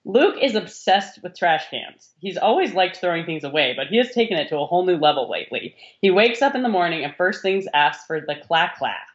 Luke 0.08 0.36
is 0.40 0.54
obsessed 0.54 1.22
with 1.22 1.38
trash 1.38 1.68
cans. 1.70 2.08
He's 2.18 2.38
always 2.38 2.72
liked 2.72 2.96
throwing 2.96 3.26
things 3.26 3.44
away, 3.44 3.74
but 3.76 3.88
he 3.88 3.98
has 3.98 4.10
taken 4.10 4.38
it 4.38 4.48
to 4.48 4.56
a 4.56 4.64
whole 4.64 4.86
new 4.86 4.96
level 4.96 5.28
lately. 5.30 5.76
He 6.00 6.10
wakes 6.10 6.40
up 6.40 6.54
in 6.54 6.62
the 6.62 6.70
morning 6.70 7.04
and 7.04 7.14
first 7.14 7.42
things 7.42 7.66
asks 7.74 8.06
for 8.06 8.18
the 8.18 8.36
clack 8.42 8.78
clack. 8.78 9.06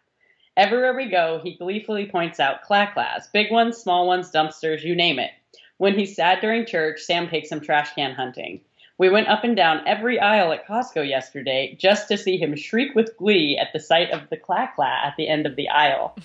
Everywhere 0.56 0.96
we 0.96 1.10
go, 1.10 1.42
he 1.44 1.58
gleefully 1.58 2.06
points 2.06 2.40
out 2.40 2.62
clack 2.62 2.94
class, 2.94 3.28
big 3.34 3.52
ones, 3.52 3.76
small 3.76 4.06
ones, 4.06 4.30
dumpsters, 4.30 4.84
you 4.84 4.96
name 4.96 5.18
it. 5.18 5.32
When 5.78 5.98
he's 5.98 6.16
sad 6.16 6.42
during 6.42 6.64
church, 6.64 7.02
Sam 7.02 7.28
takes 7.28 7.52
him 7.52 7.60
trash 7.60 7.96
can 7.96 8.14
hunting. 8.14 8.62
We 9.00 9.10
went 9.10 9.30
up 9.30 9.44
and 9.44 9.56
down 9.56 9.88
every 9.88 10.20
aisle 10.20 10.52
at 10.52 10.68
Costco 10.68 11.10
yesterday 11.10 11.76
just 11.80 12.08
to 12.10 12.20
see 12.20 12.38
him 12.38 12.56
shriek 12.56 12.94
with 12.94 13.18
glee 13.18 13.58
at 13.60 13.74
the 13.74 13.80
sight 13.80 14.12
of 14.12 14.30
the 14.30 14.38
clack 14.38 14.76
clack 14.76 15.08
at 15.08 15.16
the 15.18 15.28
end 15.28 15.48
of 15.48 15.56
the 15.56 15.70
aisle. 15.70 16.16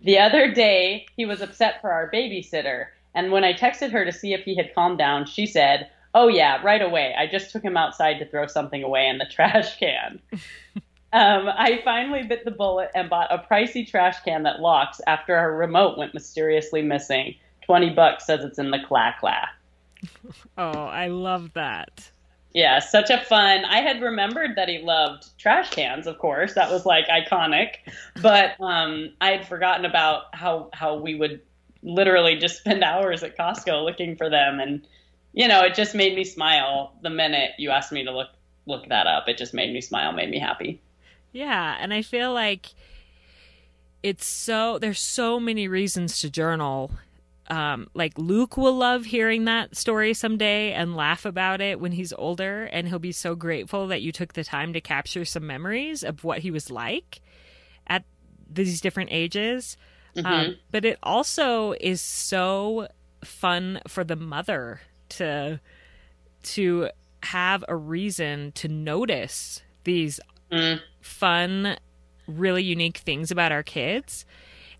The 0.00 0.20
other 0.20 0.52
day, 0.52 1.06
he 1.16 1.26
was 1.26 1.40
upset 1.40 1.80
for 1.80 1.90
our 1.90 2.08
babysitter, 2.08 2.86
and 3.16 3.32
when 3.32 3.44
I 3.44 3.54
texted 3.54 3.90
her 3.90 4.04
to 4.04 4.12
see 4.12 4.34
if 4.34 4.44
he 4.44 4.54
had 4.54 4.74
calmed 4.74 4.98
down, 4.98 5.26
she 5.26 5.46
said, 5.46 5.90
Oh, 6.14 6.28
yeah, 6.28 6.62
right 6.62 6.80
away. 6.80 7.14
I 7.18 7.26
just 7.26 7.50
took 7.50 7.62
him 7.62 7.76
outside 7.76 8.18
to 8.18 8.26
throw 8.26 8.46
something 8.46 8.82
away 8.82 9.08
in 9.08 9.18
the 9.18 9.26
trash 9.30 9.78
can. 9.78 10.20
um, 11.12 11.48
I 11.48 11.80
finally 11.84 12.22
bit 12.22 12.44
the 12.44 12.50
bullet 12.50 12.90
and 12.94 13.10
bought 13.10 13.32
a 13.32 13.38
pricey 13.38 13.86
trash 13.86 14.20
can 14.20 14.42
that 14.44 14.60
locks 14.60 15.00
after 15.06 15.34
our 15.34 15.56
remote 15.56 15.98
went 15.98 16.14
mysteriously 16.14 16.82
missing. 16.82 17.34
20 17.64 17.90
bucks 17.90 18.26
says 18.26 18.44
it's 18.44 18.58
in 18.58 18.70
the 18.70 18.78
Cla 18.86 19.14
Cla. 19.18 19.48
Oh, 20.58 20.84
I 20.84 21.08
love 21.08 21.52
that. 21.54 22.10
Yeah, 22.54 22.78
such 22.78 23.10
a 23.10 23.18
fun. 23.18 23.64
I 23.64 23.80
had 23.80 24.00
remembered 24.00 24.56
that 24.56 24.68
he 24.68 24.78
loved 24.78 25.38
trash 25.38 25.70
cans, 25.70 26.06
of 26.06 26.18
course. 26.18 26.54
That 26.54 26.70
was 26.70 26.86
like 26.86 27.06
iconic. 27.08 27.76
But 28.22 28.58
um, 28.60 29.10
I 29.20 29.32
had 29.32 29.46
forgotten 29.46 29.84
about 29.84 30.34
how 30.34 30.70
how 30.72 30.96
we 30.96 31.16
would 31.16 31.42
literally 31.82 32.36
just 32.36 32.58
spend 32.58 32.82
hours 32.84 33.22
at 33.22 33.36
Costco 33.36 33.84
looking 33.84 34.16
for 34.16 34.28
them 34.30 34.60
and 34.60 34.86
you 35.36 35.48
know, 35.48 35.60
it 35.60 35.74
just 35.74 35.94
made 35.94 36.16
me 36.16 36.24
smile 36.24 36.94
the 37.02 37.10
minute 37.10 37.50
you 37.58 37.70
asked 37.70 37.92
me 37.92 38.04
to 38.04 38.10
look 38.10 38.30
look 38.64 38.88
that 38.88 39.06
up. 39.06 39.28
It 39.28 39.36
just 39.36 39.54
made 39.54 39.72
me 39.72 39.80
smile, 39.82 40.12
made 40.12 40.30
me 40.30 40.38
happy. 40.38 40.80
Yeah, 41.30 41.76
and 41.78 41.92
I 41.92 42.00
feel 42.02 42.32
like 42.32 42.70
it's 44.02 44.24
so 44.26 44.78
there's 44.78 44.98
so 44.98 45.38
many 45.38 45.68
reasons 45.68 46.20
to 46.20 46.30
journal. 46.30 46.90
Um, 47.48 47.88
like 47.92 48.18
Luke 48.18 48.56
will 48.56 48.74
love 48.74 49.04
hearing 49.04 49.44
that 49.44 49.76
story 49.76 50.14
someday 50.14 50.72
and 50.72 50.96
laugh 50.96 51.24
about 51.24 51.60
it 51.60 51.78
when 51.78 51.92
he's 51.92 52.14
older, 52.14 52.64
and 52.64 52.88
he'll 52.88 52.98
be 52.98 53.12
so 53.12 53.34
grateful 53.34 53.86
that 53.88 54.00
you 54.00 54.12
took 54.12 54.32
the 54.32 54.42
time 54.42 54.72
to 54.72 54.80
capture 54.80 55.26
some 55.26 55.46
memories 55.46 56.02
of 56.02 56.24
what 56.24 56.38
he 56.38 56.50
was 56.50 56.70
like 56.70 57.20
at 57.86 58.04
these 58.50 58.80
different 58.80 59.10
ages. 59.12 59.76
Mm-hmm. 60.16 60.26
Um, 60.26 60.56
but 60.70 60.84
it 60.84 60.98
also 61.02 61.72
is 61.80 62.00
so 62.00 62.88
fun 63.24 63.80
for 63.86 64.04
the 64.04 64.16
mother 64.16 64.80
to 65.10 65.60
to 66.42 66.88
have 67.22 67.64
a 67.68 67.76
reason 67.76 68.52
to 68.52 68.68
notice 68.68 69.62
these 69.84 70.20
mm. 70.50 70.80
fun, 71.00 71.76
really 72.26 72.62
unique 72.62 72.98
things 72.98 73.30
about 73.30 73.52
our 73.52 73.62
kids. 73.62 74.24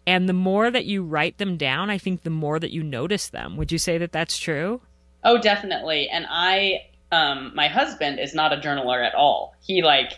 And 0.06 0.28
the 0.28 0.32
more 0.32 0.70
that 0.70 0.84
you 0.84 1.02
write 1.02 1.38
them 1.38 1.56
down, 1.56 1.90
I 1.90 1.98
think 1.98 2.22
the 2.22 2.30
more 2.30 2.60
that 2.60 2.70
you 2.70 2.82
notice 2.82 3.28
them. 3.28 3.56
Would 3.56 3.72
you 3.72 3.78
say 3.78 3.98
that 3.98 4.12
that's 4.12 4.38
true? 4.38 4.80
Oh, 5.24 5.38
definitely. 5.38 6.08
And 6.08 6.26
I, 6.30 6.86
um, 7.10 7.52
my 7.54 7.66
husband 7.66 8.20
is 8.20 8.32
not 8.32 8.52
a 8.52 8.56
journaler 8.56 9.04
at 9.04 9.14
all. 9.14 9.56
He 9.60 9.82
like, 9.82 10.12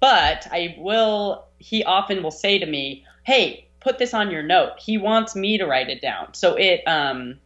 but 0.00 0.48
I 0.50 0.74
will, 0.78 1.46
he 1.58 1.84
often 1.84 2.22
will 2.22 2.32
say 2.32 2.58
to 2.58 2.66
me, 2.66 3.04
Hey, 3.22 3.68
put 3.80 3.98
this 3.98 4.14
on 4.14 4.30
your 4.30 4.42
note. 4.42 4.72
He 4.78 4.98
wants 4.98 5.34
me 5.34 5.58
to 5.58 5.66
write 5.66 5.88
it 5.88 6.00
down. 6.00 6.34
So 6.34 6.54
it, 6.54 6.82
um, 6.86 7.38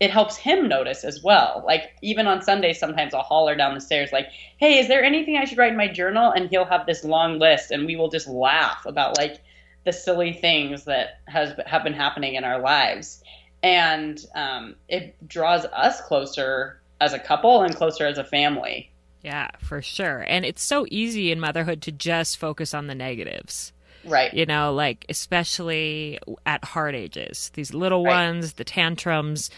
it 0.00 0.10
helps 0.10 0.36
him 0.36 0.68
notice 0.68 1.04
as 1.04 1.22
well. 1.22 1.62
Like 1.66 1.96
even 2.02 2.26
on 2.26 2.42
Sundays, 2.42 2.78
sometimes 2.78 3.14
I'll 3.14 3.22
holler 3.22 3.54
down 3.54 3.74
the 3.74 3.80
stairs 3.80 4.12
like, 4.12 4.28
"Hey, 4.58 4.78
is 4.78 4.88
there 4.88 5.04
anything 5.04 5.36
I 5.36 5.44
should 5.44 5.58
write 5.58 5.70
in 5.70 5.78
my 5.78 5.88
journal?" 5.88 6.30
And 6.30 6.50
he'll 6.50 6.64
have 6.64 6.86
this 6.86 7.04
long 7.04 7.38
list, 7.38 7.70
and 7.70 7.86
we 7.86 7.96
will 7.96 8.10
just 8.10 8.28
laugh 8.28 8.84
about 8.86 9.16
like 9.16 9.40
the 9.84 9.92
silly 9.92 10.32
things 10.32 10.84
that 10.84 11.20
has 11.26 11.58
have 11.66 11.84
been 11.84 11.94
happening 11.94 12.34
in 12.34 12.44
our 12.44 12.58
lives, 12.60 13.22
and 13.62 14.24
um, 14.34 14.74
it 14.88 15.16
draws 15.28 15.64
us 15.66 16.00
closer 16.02 16.80
as 17.00 17.12
a 17.12 17.18
couple 17.18 17.62
and 17.62 17.74
closer 17.76 18.06
as 18.06 18.18
a 18.18 18.24
family. 18.24 18.90
Yeah, 19.22 19.48
for 19.58 19.80
sure. 19.80 20.24
And 20.28 20.44
it's 20.44 20.62
so 20.62 20.86
easy 20.90 21.32
in 21.32 21.40
motherhood 21.40 21.80
to 21.82 21.92
just 21.92 22.36
focus 22.36 22.74
on 22.74 22.88
the 22.88 22.94
negatives. 22.94 23.72
Right. 24.06 24.32
You 24.32 24.46
know, 24.46 24.72
like 24.72 25.06
especially 25.08 26.18
at 26.46 26.64
hard 26.64 26.94
ages, 26.94 27.50
these 27.54 27.72
little 27.72 28.04
right. 28.04 28.26
ones, 28.26 28.54
the 28.54 28.64
tantrums, 28.64 29.50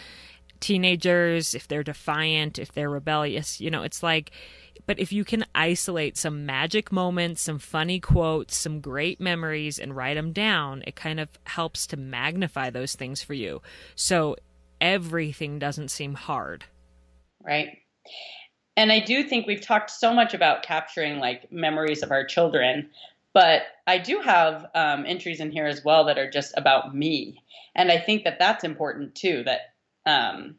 teenagers, 0.59 1.53
if 1.53 1.67
they're 1.67 1.83
defiant, 1.83 2.59
if 2.59 2.71
they're 2.71 2.89
rebellious, 2.89 3.59
you 3.61 3.69
know, 3.69 3.83
it's 3.83 4.01
like, 4.01 4.31
but 4.85 4.99
if 4.99 5.11
you 5.11 5.25
can 5.25 5.45
isolate 5.53 6.17
some 6.17 6.45
magic 6.45 6.91
moments, 6.91 7.41
some 7.41 7.59
funny 7.59 7.99
quotes, 7.99 8.55
some 8.55 8.79
great 8.79 9.19
memories, 9.19 9.79
and 9.79 9.95
write 9.95 10.15
them 10.15 10.31
down, 10.31 10.83
it 10.87 10.95
kind 10.95 11.19
of 11.19 11.29
helps 11.45 11.85
to 11.87 11.97
magnify 11.97 12.69
those 12.69 12.95
things 12.95 13.21
for 13.21 13.33
you. 13.33 13.61
So 13.95 14.37
everything 14.79 15.59
doesn't 15.59 15.89
seem 15.89 16.13
hard. 16.13 16.65
Right. 17.43 17.79
And 18.77 18.91
I 18.91 18.99
do 18.99 19.23
think 19.23 19.47
we've 19.47 19.61
talked 19.61 19.89
so 19.89 20.13
much 20.13 20.33
about 20.33 20.63
capturing 20.63 21.19
like 21.19 21.51
memories 21.51 22.03
of 22.03 22.11
our 22.11 22.23
children, 22.23 22.89
but 23.37 23.67
I 23.85 23.99
do 23.99 24.19
have 24.21 24.65
um, 24.73 25.05
entries 25.05 25.41
in 25.41 25.51
here 25.51 25.67
as 25.67 25.85
well 25.85 26.05
that 26.05 26.17
are 26.17 26.27
just 26.27 26.55
about 26.57 26.95
me. 26.95 27.37
And 27.75 27.91
I 27.91 27.99
think 27.99 28.23
that 28.23 28.39
that's 28.39 28.63
important 28.63 29.13
too, 29.13 29.43
that 29.43 29.59
um, 30.07 30.55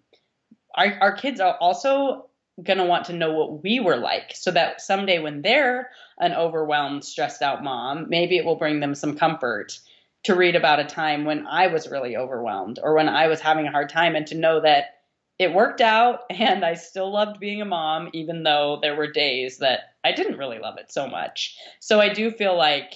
our, 0.77 0.97
our 1.01 1.17
kids 1.17 1.41
are 1.41 1.57
also 1.61 2.27
going 2.63 2.79
to 2.79 2.85
want 2.85 3.07
to 3.07 3.15
know 3.15 3.33
what 3.33 3.65
we 3.65 3.81
were 3.81 3.97
like 3.97 4.31
so 4.33 4.53
that 4.53 4.81
someday 4.81 5.19
when 5.19 5.43
they're 5.43 5.91
an 6.21 6.35
overwhelmed, 6.35 7.05
stressed 7.05 7.43
out 7.43 7.65
mom, 7.65 8.07
maybe 8.11 8.37
it 8.37 8.45
will 8.45 8.55
bring 8.55 8.79
them 8.79 8.95
some 8.95 9.19
comfort 9.19 9.77
to 10.23 10.37
read 10.37 10.55
about 10.55 10.79
a 10.79 10.85
time 10.85 11.25
when 11.25 11.49
I 11.49 11.67
was 11.67 11.91
really 11.91 12.17
overwhelmed 12.17 12.79
or 12.81 12.95
when 12.95 13.09
I 13.09 13.27
was 13.27 13.41
having 13.41 13.67
a 13.67 13.73
hard 13.73 13.89
time 13.89 14.15
and 14.15 14.29
to 14.29 14.37
know 14.37 14.61
that 14.61 14.98
it 15.39 15.55
worked 15.55 15.81
out 15.81 16.21
and 16.31 16.65
I 16.65 16.75
still 16.75 17.13
loved 17.13 17.41
being 17.41 17.61
a 17.61 17.67
mom, 17.67 18.11
even 18.13 18.43
though 18.43 18.79
there 18.81 18.97
were 18.97 19.11
days 19.11 19.59
that 19.59 19.81
I 20.05 20.13
didn't 20.13 20.39
really 20.39 20.59
love 20.59 20.79
it 20.79 20.93
so 20.93 21.07
much. 21.07 21.57
So 21.81 22.01
I 22.01 22.13
do 22.13 22.31
feel 22.31 22.57
like 22.57 22.95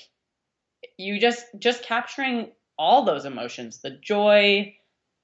you 0.99 1.21
just 1.21 1.45
just 1.59 1.83
capturing 1.83 2.53
all 2.79 3.05
those 3.05 3.25
emotions, 3.25 3.81
the 3.81 3.91
joy, 3.91 4.75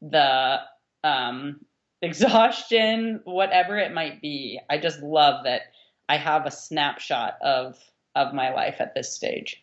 the 0.01 0.59
um, 1.05 1.61
exhaustion, 2.03 3.21
whatever 3.25 3.77
it 3.77 3.93
might 3.93 4.21
be. 4.21 4.61
I 4.71 4.79
just 4.79 5.01
love 5.01 5.45
that 5.45 5.63
I 6.09 6.17
have 6.17 6.47
a 6.47 6.51
snapshot 6.51 7.35
of 7.43 7.77
of 8.15 8.35
my 8.35 8.53
life 8.53 8.77
at 8.81 8.95
this 8.95 9.13
stage. 9.13 9.63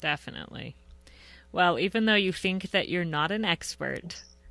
Definitely. 0.00 0.76
Well, 1.52 1.78
even 1.78 2.06
though 2.06 2.14
you 2.14 2.32
think 2.32 2.70
that 2.72 2.88
you're 2.88 3.04
not 3.04 3.30
an 3.30 3.44
expert, 3.44 4.22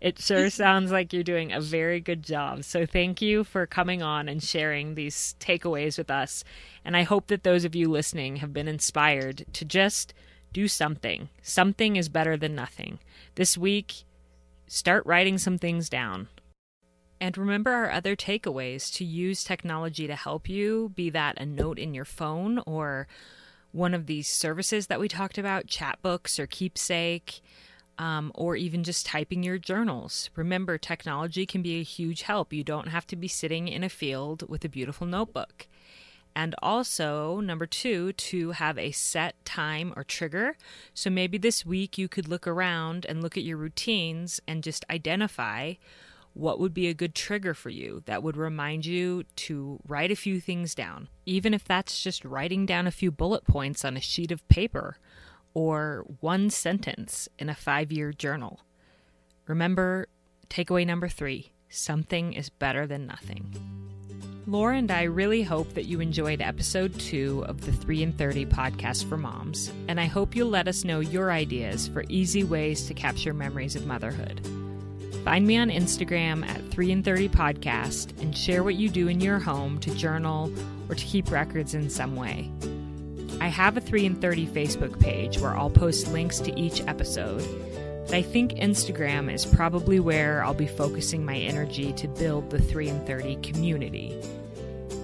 it 0.00 0.18
sure 0.18 0.50
sounds 0.50 0.90
like 0.92 1.12
you're 1.12 1.22
doing 1.22 1.52
a 1.52 1.60
very 1.60 2.00
good 2.00 2.22
job. 2.22 2.64
So 2.64 2.86
thank 2.86 3.22
you 3.22 3.44
for 3.44 3.66
coming 3.66 4.02
on 4.02 4.28
and 4.28 4.42
sharing 4.42 4.94
these 4.94 5.34
takeaways 5.40 5.98
with 5.98 6.10
us. 6.10 6.44
And 6.84 6.96
I 6.96 7.02
hope 7.02 7.28
that 7.28 7.42
those 7.42 7.64
of 7.64 7.74
you 7.74 7.88
listening 7.88 8.36
have 8.36 8.52
been 8.52 8.68
inspired 8.68 9.44
to 9.54 9.64
just 9.64 10.14
do 10.52 10.68
something. 10.68 11.28
Something 11.42 11.96
is 11.96 12.08
better 12.08 12.36
than 12.36 12.54
nothing. 12.54 12.98
This 13.34 13.58
week, 13.58 14.04
Start 14.66 15.04
writing 15.06 15.38
some 15.38 15.58
things 15.58 15.88
down. 15.88 16.28
And 17.20 17.38
remember 17.38 17.70
our 17.70 17.90
other 17.90 18.16
takeaways 18.16 18.92
to 18.94 19.04
use 19.04 19.44
technology 19.44 20.06
to 20.06 20.16
help 20.16 20.48
you, 20.48 20.92
be 20.94 21.10
that 21.10 21.38
a 21.38 21.46
note 21.46 21.78
in 21.78 21.94
your 21.94 22.04
phone 22.04 22.60
or 22.66 23.06
one 23.72 23.94
of 23.94 24.06
these 24.06 24.28
services 24.28 24.88
that 24.88 25.00
we 25.00 25.08
talked 25.08 25.38
about, 25.38 25.66
chatbooks 25.66 26.38
or 26.38 26.46
Qeepsake, 26.46 27.40
um, 27.98 28.32
or 28.34 28.56
even 28.56 28.84
just 28.84 29.06
typing 29.06 29.42
your 29.42 29.58
journals. 29.58 30.30
Remember, 30.36 30.78
technology 30.78 31.46
can 31.46 31.62
be 31.62 31.80
a 31.80 31.84
huge 31.84 32.22
help. 32.22 32.52
You 32.52 32.64
don't 32.64 32.88
have 32.88 33.06
to 33.08 33.16
be 33.16 33.28
sitting 33.28 33.68
in 33.68 33.84
a 33.84 33.88
field 33.88 34.48
with 34.48 34.64
a 34.64 34.68
beautiful 34.68 35.06
notebook. 35.06 35.66
And 36.36 36.54
also, 36.60 37.40
number 37.40 37.66
two, 37.66 38.12
to 38.12 38.50
have 38.52 38.76
a 38.76 38.90
set 38.90 39.42
time 39.44 39.92
or 39.96 40.02
trigger. 40.02 40.56
So 40.92 41.08
maybe 41.08 41.38
this 41.38 41.64
week 41.64 41.96
you 41.96 42.08
could 42.08 42.28
look 42.28 42.46
around 42.46 43.06
and 43.06 43.22
look 43.22 43.36
at 43.36 43.44
your 43.44 43.56
routines 43.56 44.40
and 44.48 44.64
just 44.64 44.84
identify 44.90 45.74
what 46.32 46.58
would 46.58 46.74
be 46.74 46.88
a 46.88 46.94
good 46.94 47.14
trigger 47.14 47.54
for 47.54 47.70
you 47.70 48.02
that 48.06 48.22
would 48.22 48.36
remind 48.36 48.84
you 48.84 49.22
to 49.36 49.78
write 49.86 50.10
a 50.10 50.16
few 50.16 50.40
things 50.40 50.74
down, 50.74 51.08
even 51.24 51.54
if 51.54 51.64
that's 51.64 52.02
just 52.02 52.24
writing 52.24 52.66
down 52.66 52.88
a 52.88 52.90
few 52.90 53.12
bullet 53.12 53.44
points 53.44 53.84
on 53.84 53.96
a 53.96 54.00
sheet 54.00 54.32
of 54.32 54.46
paper 54.48 54.98
or 55.54 56.04
one 56.20 56.50
sentence 56.50 57.28
in 57.38 57.48
a 57.48 57.54
five 57.54 57.90
year 57.90 58.12
journal. 58.12 58.60
Remember, 59.46 60.08
takeaway 60.48 60.86
number 60.86 61.08
three 61.08 61.52
something 61.68 62.32
is 62.34 62.50
better 62.50 62.86
than 62.86 63.06
nothing. 63.06 63.52
Laura 64.46 64.76
and 64.76 64.90
I 64.90 65.04
really 65.04 65.42
hope 65.42 65.72
that 65.72 65.86
you 65.86 66.00
enjoyed 66.00 66.42
episode 66.42 66.98
two 67.00 67.44
of 67.48 67.64
the 67.64 67.72
3 67.72 68.02
in 68.02 68.12
30 68.12 68.44
podcast 68.46 69.08
for 69.08 69.16
moms, 69.16 69.72
and 69.88 69.98
I 69.98 70.04
hope 70.04 70.36
you'll 70.36 70.50
let 70.50 70.68
us 70.68 70.84
know 70.84 71.00
your 71.00 71.32
ideas 71.32 71.88
for 71.88 72.04
easy 72.10 72.44
ways 72.44 72.86
to 72.86 72.94
capture 72.94 73.32
memories 73.32 73.74
of 73.74 73.86
motherhood. 73.86 74.46
Find 75.24 75.46
me 75.46 75.56
on 75.56 75.70
Instagram 75.70 76.46
at 76.46 76.60
3 76.70 76.92
in 76.92 77.02
30 77.02 77.30
podcast 77.30 78.20
and 78.20 78.36
share 78.36 78.62
what 78.62 78.74
you 78.74 78.90
do 78.90 79.08
in 79.08 79.20
your 79.20 79.38
home 79.38 79.80
to 79.80 79.94
journal 79.94 80.52
or 80.90 80.94
to 80.94 81.04
keep 81.04 81.30
records 81.30 81.72
in 81.72 81.88
some 81.88 82.14
way. 82.14 82.52
I 83.40 83.48
have 83.48 83.76
a 83.76 83.80
3 83.80 84.06
in 84.06 84.14
30 84.16 84.46
Facebook 84.46 85.00
page 85.00 85.38
where 85.38 85.56
I'll 85.56 85.70
post 85.70 86.08
links 86.12 86.38
to 86.40 86.58
each 86.58 86.80
episode 86.82 87.42
but 88.06 88.14
I 88.14 88.22
think 88.22 88.52
Instagram 88.52 89.32
is 89.32 89.46
probably 89.46 89.98
where 89.98 90.44
I'll 90.44 90.54
be 90.54 90.66
focusing 90.66 91.24
my 91.24 91.36
energy 91.36 91.92
to 91.94 92.08
build 92.08 92.50
the 92.50 92.60
3 92.60 92.88
in 92.88 93.06
30 93.06 93.36
community. 93.36 94.20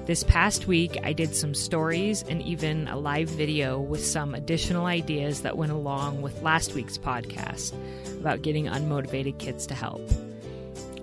This 0.04 0.22
past 0.22 0.66
week, 0.66 0.98
I 1.02 1.12
did 1.12 1.34
some 1.34 1.54
stories 1.54 2.24
and 2.28 2.42
even 2.42 2.88
a 2.88 2.98
live 2.98 3.28
video 3.28 3.80
with 3.80 4.04
some 4.04 4.34
additional 4.34 4.84
ideas 4.84 5.42
that 5.42 5.56
went 5.56 5.72
along 5.72 6.20
with 6.20 6.42
last 6.42 6.74
week's 6.74 6.98
podcast 6.98 7.72
about 8.18 8.42
getting 8.42 8.66
unmotivated 8.66 9.38
kids 9.38 9.66
to 9.68 9.74
help. 9.74 10.02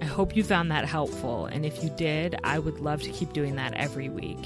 I 0.01 0.05
hope 0.05 0.35
you 0.35 0.43
found 0.43 0.69
that 0.71 0.85
helpful, 0.85 1.47
and 1.47 1.65
if 1.65 1.83
you 1.83 1.89
did, 1.89 2.35
I 2.43 2.59
would 2.59 2.79
love 2.79 3.01
to 3.03 3.09
keep 3.09 3.33
doing 3.33 3.55
that 3.55 3.73
every 3.73 4.09
week. 4.09 4.37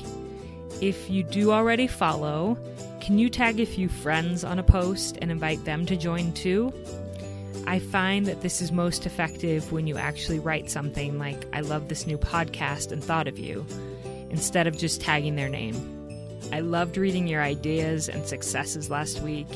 If 0.81 1.11
you 1.11 1.21
do 1.21 1.51
already 1.51 1.85
follow, 1.85 2.57
can 3.01 3.19
you 3.19 3.29
tag 3.29 3.59
a 3.59 3.67
few 3.67 3.87
friends 3.87 4.43
on 4.43 4.57
a 4.57 4.63
post 4.63 5.15
and 5.21 5.29
invite 5.29 5.63
them 5.63 5.85
to 5.85 5.95
join 5.95 6.33
too? 6.33 6.73
I 7.67 7.77
find 7.77 8.25
that 8.25 8.41
this 8.41 8.63
is 8.63 8.71
most 8.71 9.05
effective 9.05 9.71
when 9.71 9.85
you 9.85 9.97
actually 9.97 10.39
write 10.39 10.71
something 10.71 11.19
like, 11.19 11.45
I 11.53 11.61
love 11.61 11.87
this 11.87 12.07
new 12.07 12.17
podcast 12.17 12.91
and 12.91 13.03
thought 13.03 13.27
of 13.27 13.37
you, 13.37 13.63
instead 14.31 14.65
of 14.65 14.75
just 14.75 15.01
tagging 15.01 15.35
their 15.35 15.49
name. 15.49 15.75
I 16.51 16.61
loved 16.61 16.97
reading 16.97 17.27
your 17.27 17.43
ideas 17.43 18.09
and 18.09 18.25
successes 18.25 18.89
last 18.89 19.21
week, 19.21 19.47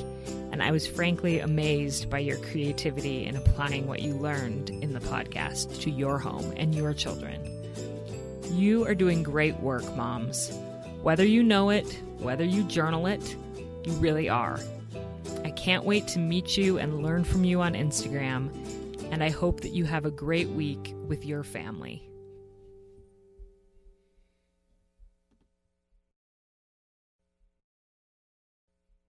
and 0.52 0.62
I 0.62 0.70
was 0.70 0.86
frankly 0.86 1.40
amazed 1.40 2.08
by 2.08 2.20
your 2.20 2.38
creativity 2.38 3.26
in 3.26 3.36
applying 3.36 3.88
what 3.88 4.04
you 4.04 4.14
learned 4.14 4.70
in 4.70 4.94
the 4.94 5.00
podcast 5.00 5.82
to 5.82 5.90
your 5.90 6.20
home 6.20 6.54
and 6.56 6.76
your 6.76 6.94
children. 6.94 7.52
You 8.52 8.86
are 8.86 8.94
doing 8.94 9.24
great 9.24 9.60
work, 9.60 9.84
moms. 9.96 10.56
Whether 11.06 11.24
you 11.24 11.44
know 11.44 11.70
it, 11.70 12.02
whether 12.18 12.44
you 12.44 12.63
journal 12.63 13.06
it, 13.06 13.36
you 13.84 13.91
really 13.94 14.28
are. 14.28 14.60
I 15.44 15.52
can't 15.52 15.86
wait 15.86 16.08
to 16.08 16.20
meet 16.20 16.58
you 16.58 16.80
and 16.80 17.04
learn 17.04 17.24
from 17.24 17.44
you 17.44 17.62
on 17.62 17.76
Instagram, 17.76 18.50
and 19.12 19.24
I 19.24 19.30
hope 19.30 19.62
that 19.62 19.70
you 19.70 19.86
have 19.86 20.06
a 20.06 20.10
great 20.10 20.50
week 20.50 20.96
with 21.08 21.24
your 21.24 21.44
family. 21.44 22.10